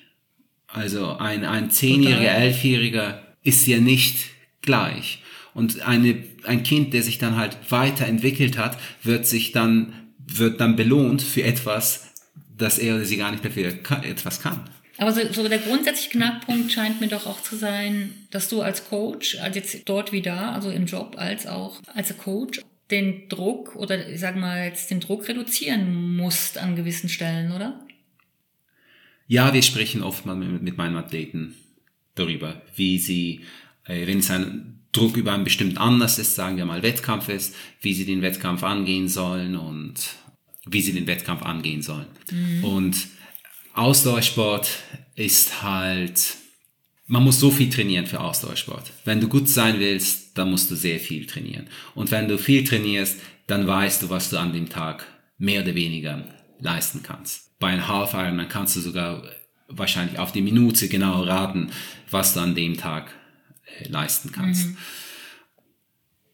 [0.68, 4.18] Also ein, ein Zehnjähriger, Elfjähriger ist ja nicht
[4.62, 5.22] gleich.
[5.54, 9.94] Und eine, ein Kind, der sich dann halt weiterentwickelt hat, wird sich dann,
[10.26, 12.14] wird dann belohnt für etwas,
[12.58, 14.70] das er oder sie gar nicht mehr für etwas kann.
[14.98, 18.90] Aber so, so der grundsätzliche Knackpunkt scheint mir doch auch zu sein, dass du als
[18.90, 23.76] Coach, also jetzt dort wie da, also im Job als auch als Coach, den Druck
[23.76, 27.86] oder ich sag mal jetzt den Druck reduzieren musst an gewissen Stellen, oder?
[29.28, 31.56] Ja, wir sprechen oft mal mit, mit meinen Athleten
[32.16, 33.42] darüber, wie sie,
[33.86, 37.56] äh, wenn es ein Druck über einen bestimmten Anlass ist, sagen wir mal Wettkampf ist,
[37.82, 39.96] wie sie den Wettkampf angehen sollen und
[40.66, 42.08] wie sie den Wettkampf angehen sollen.
[42.32, 42.64] Mhm.
[42.64, 43.08] Und
[43.74, 44.70] Ausdauersport
[45.16, 46.38] ist halt,
[47.06, 48.92] man muss so viel trainieren für Ausdauersport.
[49.06, 51.68] Wenn du gut sein willst, dann musst du sehr viel trainieren.
[51.96, 55.06] Und wenn du viel trainierst, dann weißt du, was du an dem Tag
[55.38, 56.28] mehr oder weniger
[56.60, 57.58] leisten kannst.
[57.60, 59.24] Bei einem Half Ironman kannst du sogar
[59.68, 61.72] wahrscheinlich auf die Minute genau raten,
[62.10, 63.14] was du an dem Tag
[63.88, 64.68] leisten kannst.
[64.68, 64.78] Mhm.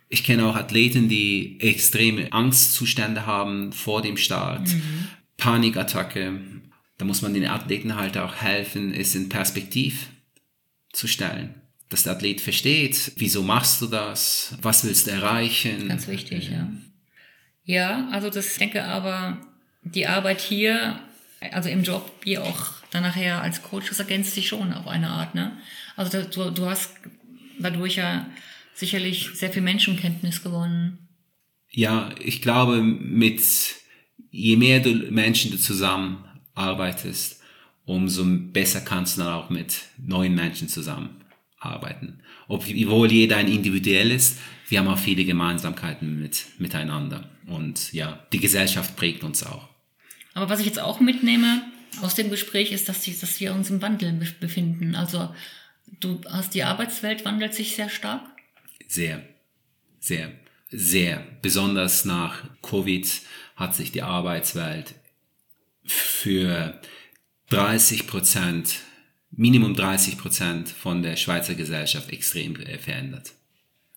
[0.09, 5.07] Ich kenne auch Athleten, die extreme Angstzustände haben vor dem Start, mhm.
[5.37, 6.39] Panikattacke,
[6.97, 10.07] da muss man den Athleten halt auch helfen, es in Perspektiv
[10.91, 11.55] zu stellen.
[11.89, 15.87] Dass der Athlet versteht, wieso machst du das, was willst du erreichen.
[15.87, 16.71] Ganz wichtig, ja.
[17.65, 19.39] Ja, also das denke aber,
[19.83, 20.99] die Arbeit hier,
[21.51, 25.09] also im Job, wie auch dann nachher als Coach, das ergänzt sich schon auf eine
[25.09, 25.57] Art, ne?
[25.95, 26.91] Also du, du hast
[27.59, 28.27] dadurch ja
[28.73, 31.07] sicherlich sehr viel Menschenkenntnis gewonnen.
[31.69, 33.41] Ja, ich glaube, mit
[34.31, 36.23] je mehr du Menschen du zusammen
[36.55, 37.41] arbeitest,
[37.85, 42.21] umso besser kannst du dann auch mit neuen Menschen zusammenarbeiten.
[42.47, 44.39] Obwohl jeder ein individuell ist,
[44.69, 47.29] wir haben auch viele Gemeinsamkeiten mit, miteinander.
[47.47, 49.69] Und ja, die Gesellschaft prägt uns auch.
[50.33, 51.63] Aber was ich jetzt auch mitnehme
[52.01, 54.95] aus dem Gespräch ist, dass, die, dass wir uns im Wandel befinden.
[54.95, 55.29] Also
[55.99, 58.21] du hast die Arbeitswelt wandelt sich sehr stark?
[58.87, 59.23] Sehr,
[59.99, 60.31] sehr,
[60.69, 61.25] sehr.
[61.41, 63.21] Besonders nach Covid
[63.55, 64.95] hat sich die Arbeitswelt
[65.85, 66.79] für
[67.49, 68.79] 30 Prozent,
[69.31, 73.33] Minimum 30 Prozent von der Schweizer Gesellschaft extrem verändert.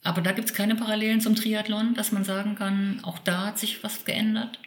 [0.03, 3.59] Aber da gibt es keine Parallelen zum Triathlon, dass man sagen kann, auch da hat
[3.59, 4.59] sich was geändert?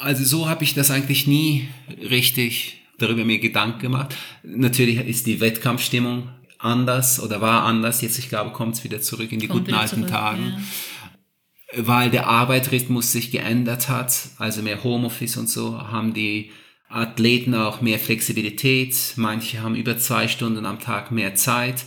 [0.00, 4.14] Also so habe ich das eigentlich nie richtig darüber mir Gedanken gemacht.
[4.42, 6.28] Natürlich ist die Wettkampfstimmung
[6.58, 8.00] anders oder war anders.
[8.00, 10.54] Jetzt, ich glaube, kommt es wieder zurück in die kommt guten alten zurück, Tagen.
[10.56, 10.60] Ja
[11.74, 16.50] weil der Arbeitsrhythmus sich geändert hat, also mehr Homeoffice und so, haben die
[16.88, 18.96] Athleten auch mehr Flexibilität.
[19.16, 21.84] Manche haben über zwei Stunden am Tag mehr Zeit,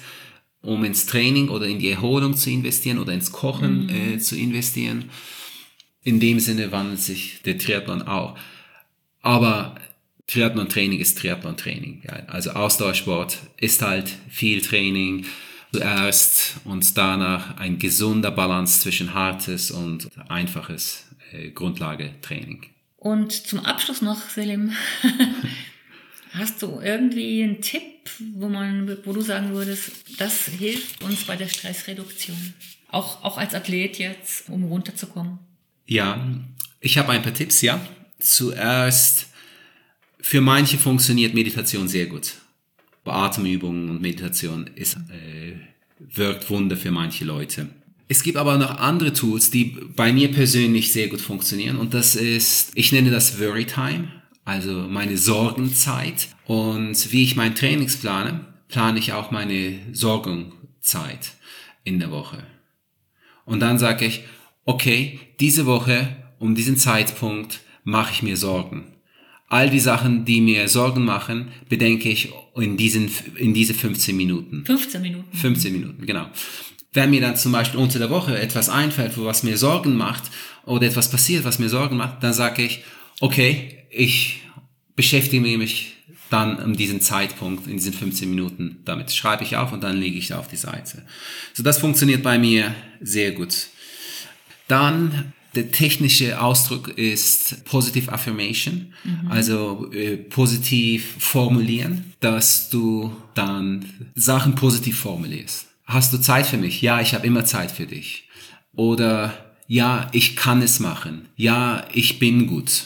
[0.62, 3.90] um ins Training oder in die Erholung zu investieren oder ins Kochen mhm.
[3.90, 5.06] äh, zu investieren.
[6.04, 8.38] In dem Sinne wandelt sich der Triathlon auch.
[9.22, 9.76] Aber
[10.30, 12.04] Triathlon-Training ist Triathlon-Training.
[12.06, 12.24] Ja.
[12.28, 15.26] Also Ausdauersport ist halt viel Training
[15.74, 22.68] zuerst und danach ein gesunder Balance zwischen hartes und einfaches äh, Grundlagetraining.
[22.98, 24.74] Und zum Abschluss noch, Selim,
[26.34, 27.84] hast du irgendwie einen Tipp,
[28.36, 32.54] wo, man, wo du sagen würdest, das hilft uns bei der Stressreduktion?
[32.90, 35.40] Auch, auch als Athlet jetzt, um runterzukommen?
[35.88, 36.28] Ja,
[36.82, 37.80] ich habe ein paar Tipps, ja.
[38.20, 39.29] Zuerst,
[40.22, 42.34] für manche funktioniert Meditation sehr gut.
[43.06, 45.54] Atemübungen und Meditation ist, äh,
[46.00, 47.70] wirkt Wunder für manche Leute.
[48.08, 52.16] Es gibt aber noch andere Tools, die bei mir persönlich sehr gut funktionieren und das
[52.16, 54.10] ist, ich nenne das Worry Time,
[54.46, 61.34] also meine Sorgenzeit und wie ich mein Trainings plane, plane ich auch meine Sorgenzeit
[61.84, 62.44] in der Woche.
[63.46, 64.22] Und dann sage ich,
[64.66, 68.86] okay, diese Woche um diesen Zeitpunkt mache ich mir Sorgen
[69.50, 74.64] all die Sachen, die mir Sorgen machen, bedenke ich in, diesen, in diese 15 Minuten.
[74.66, 75.38] 15 Minuten.
[75.38, 76.28] 15 Minuten, genau.
[76.94, 80.24] Wenn mir dann zum Beispiel unter der Woche etwas einfällt, wo was mir Sorgen macht,
[80.66, 82.84] oder etwas passiert, was mir Sorgen macht, dann sage ich,
[83.20, 84.42] okay, ich
[84.96, 85.96] beschäftige mich
[86.30, 89.12] dann um diesen Zeitpunkt, in diesen 15 Minuten damit.
[89.12, 91.04] Schreibe ich auf und dann lege ich auf die Seite.
[91.54, 93.68] So, das funktioniert bei mir sehr gut.
[94.68, 99.32] Dann der technische Ausdruck ist Positive Affirmation, mhm.
[99.32, 103.86] also äh, positiv formulieren, dass du dann
[104.16, 105.68] Sachen positiv formulierst.
[105.86, 106.82] Hast du Zeit für mich?
[106.82, 108.26] Ja, ich habe immer Zeit für dich.
[108.76, 109.34] Oder
[109.68, 111.28] ja, ich kann es machen.
[111.36, 112.84] Ja, ich bin gut.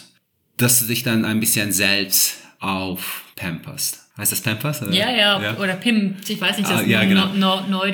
[0.58, 4.00] Dass du dich dann ein bisschen selbst aufpamperst.
[4.18, 4.82] Heißt das Pampers?
[4.84, 4.94] Oder?
[4.94, 6.16] Ja, ja, oder Pim.
[6.28, 7.34] Ich weiß nicht, das Ah, ist ja, genau.
[7.34, 7.92] Neu- Neu-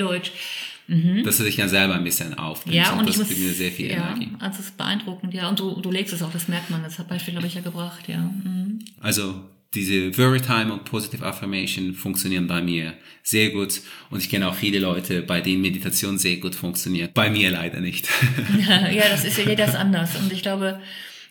[0.89, 1.25] Neudeutsch.
[1.25, 2.75] Dass du dich dann selber ein bisschen aufnimmst.
[2.75, 4.29] Ja, und das ich muss, mir sehr viel ja, Energie.
[4.39, 5.49] also es ist beeindruckend, ja.
[5.49, 6.83] Und du, du legst es auch, das merkt man.
[6.83, 8.17] Das Beispiel habe ich ja gebracht, ja.
[8.17, 8.79] Mhm.
[8.99, 9.35] Also
[9.73, 13.81] diese Veritime und Positive Affirmation funktionieren bei mir sehr gut.
[14.09, 17.13] Und ich kenne auch viele Leute, bei denen Meditation sehr gut funktioniert.
[17.13, 18.07] Bei mir leider nicht.
[18.67, 20.15] ja, das ist ja jeder ist anders.
[20.15, 20.79] Und ich glaube,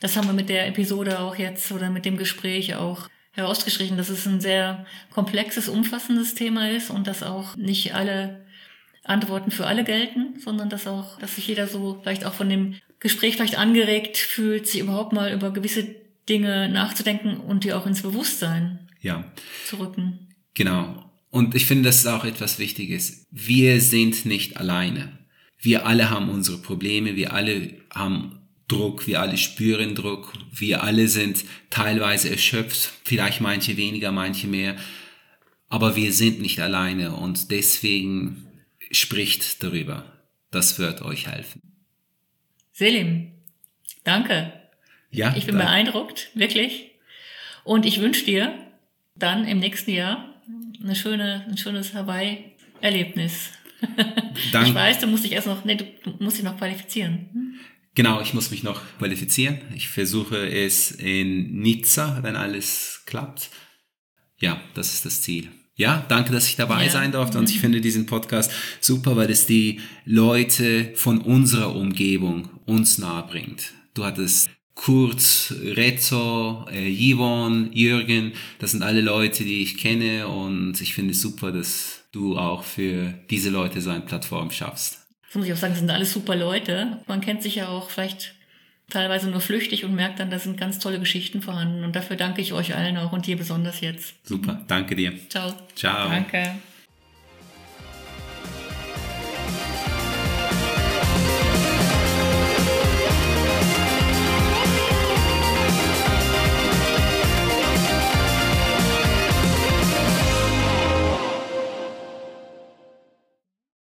[0.00, 4.08] das haben wir mit der Episode auch jetzt oder mit dem Gespräch auch herausgestrichen, dass
[4.08, 8.44] es ein sehr komplexes, umfassendes Thema ist und dass auch nicht alle
[9.08, 12.74] Antworten für alle gelten, sondern dass auch, dass sich jeder so vielleicht auch von dem
[13.00, 15.94] Gespräch vielleicht angeregt fühlt, sich überhaupt mal über gewisse
[16.28, 19.24] Dinge nachzudenken und die auch ins Bewusstsein ja,
[19.64, 20.28] zu rücken.
[20.54, 21.04] genau.
[21.30, 23.26] Und ich finde, das ist auch etwas Wichtiges.
[23.30, 25.18] Wir sind nicht alleine.
[25.58, 31.08] Wir alle haben unsere Probleme, wir alle haben Druck, wir alle spüren Druck, wir alle
[31.08, 34.76] sind teilweise erschöpft, vielleicht manche weniger, manche mehr,
[35.68, 38.47] aber wir sind nicht alleine und deswegen
[38.90, 40.04] spricht darüber.
[40.50, 41.60] Das wird euch helfen.
[42.72, 43.32] Selim,
[44.04, 44.52] danke.
[45.10, 46.90] Ja, Ich bin da- beeindruckt, wirklich.
[47.64, 48.66] Und ich wünsche dir
[49.14, 50.34] dann im nächsten Jahr
[50.82, 53.50] eine schöne, ein schönes Hawaii-Erlebnis.
[54.52, 57.58] Dank- Ich weiß, du musst dich erst noch, nee, du du musst dich noch qualifizieren.
[57.94, 59.58] Genau, ich muss mich noch qualifizieren.
[59.74, 63.50] Ich versuche es in Nizza, wenn alles klappt.
[64.38, 65.48] Ja, das ist das Ziel.
[65.78, 66.90] Ja, danke, dass ich dabei Ja.
[66.90, 67.38] sein durfte.
[67.38, 68.50] Und ich finde diesen Podcast
[68.80, 73.72] super, weil es die Leute von unserer Umgebung uns nahe bringt.
[73.94, 80.80] Du hattest Kurt, Rezzo, äh, Yvonne, Jürgen, das sind alle Leute, die ich kenne und
[80.80, 84.98] ich finde es super, dass du auch für diese Leute so eine Plattform schaffst.
[85.26, 86.98] Das muss ich auch sagen, das sind alles super Leute.
[87.06, 88.34] Man kennt sich ja auch vielleicht
[88.90, 91.84] teilweise nur flüchtig und merkt dann, da sind ganz tolle Geschichten vorhanden.
[91.84, 94.14] Und dafür danke ich euch allen auch und dir besonders jetzt.
[94.26, 95.12] Super, danke dir.
[95.28, 95.52] Ciao.
[95.74, 96.08] Ciao.
[96.08, 96.54] Danke.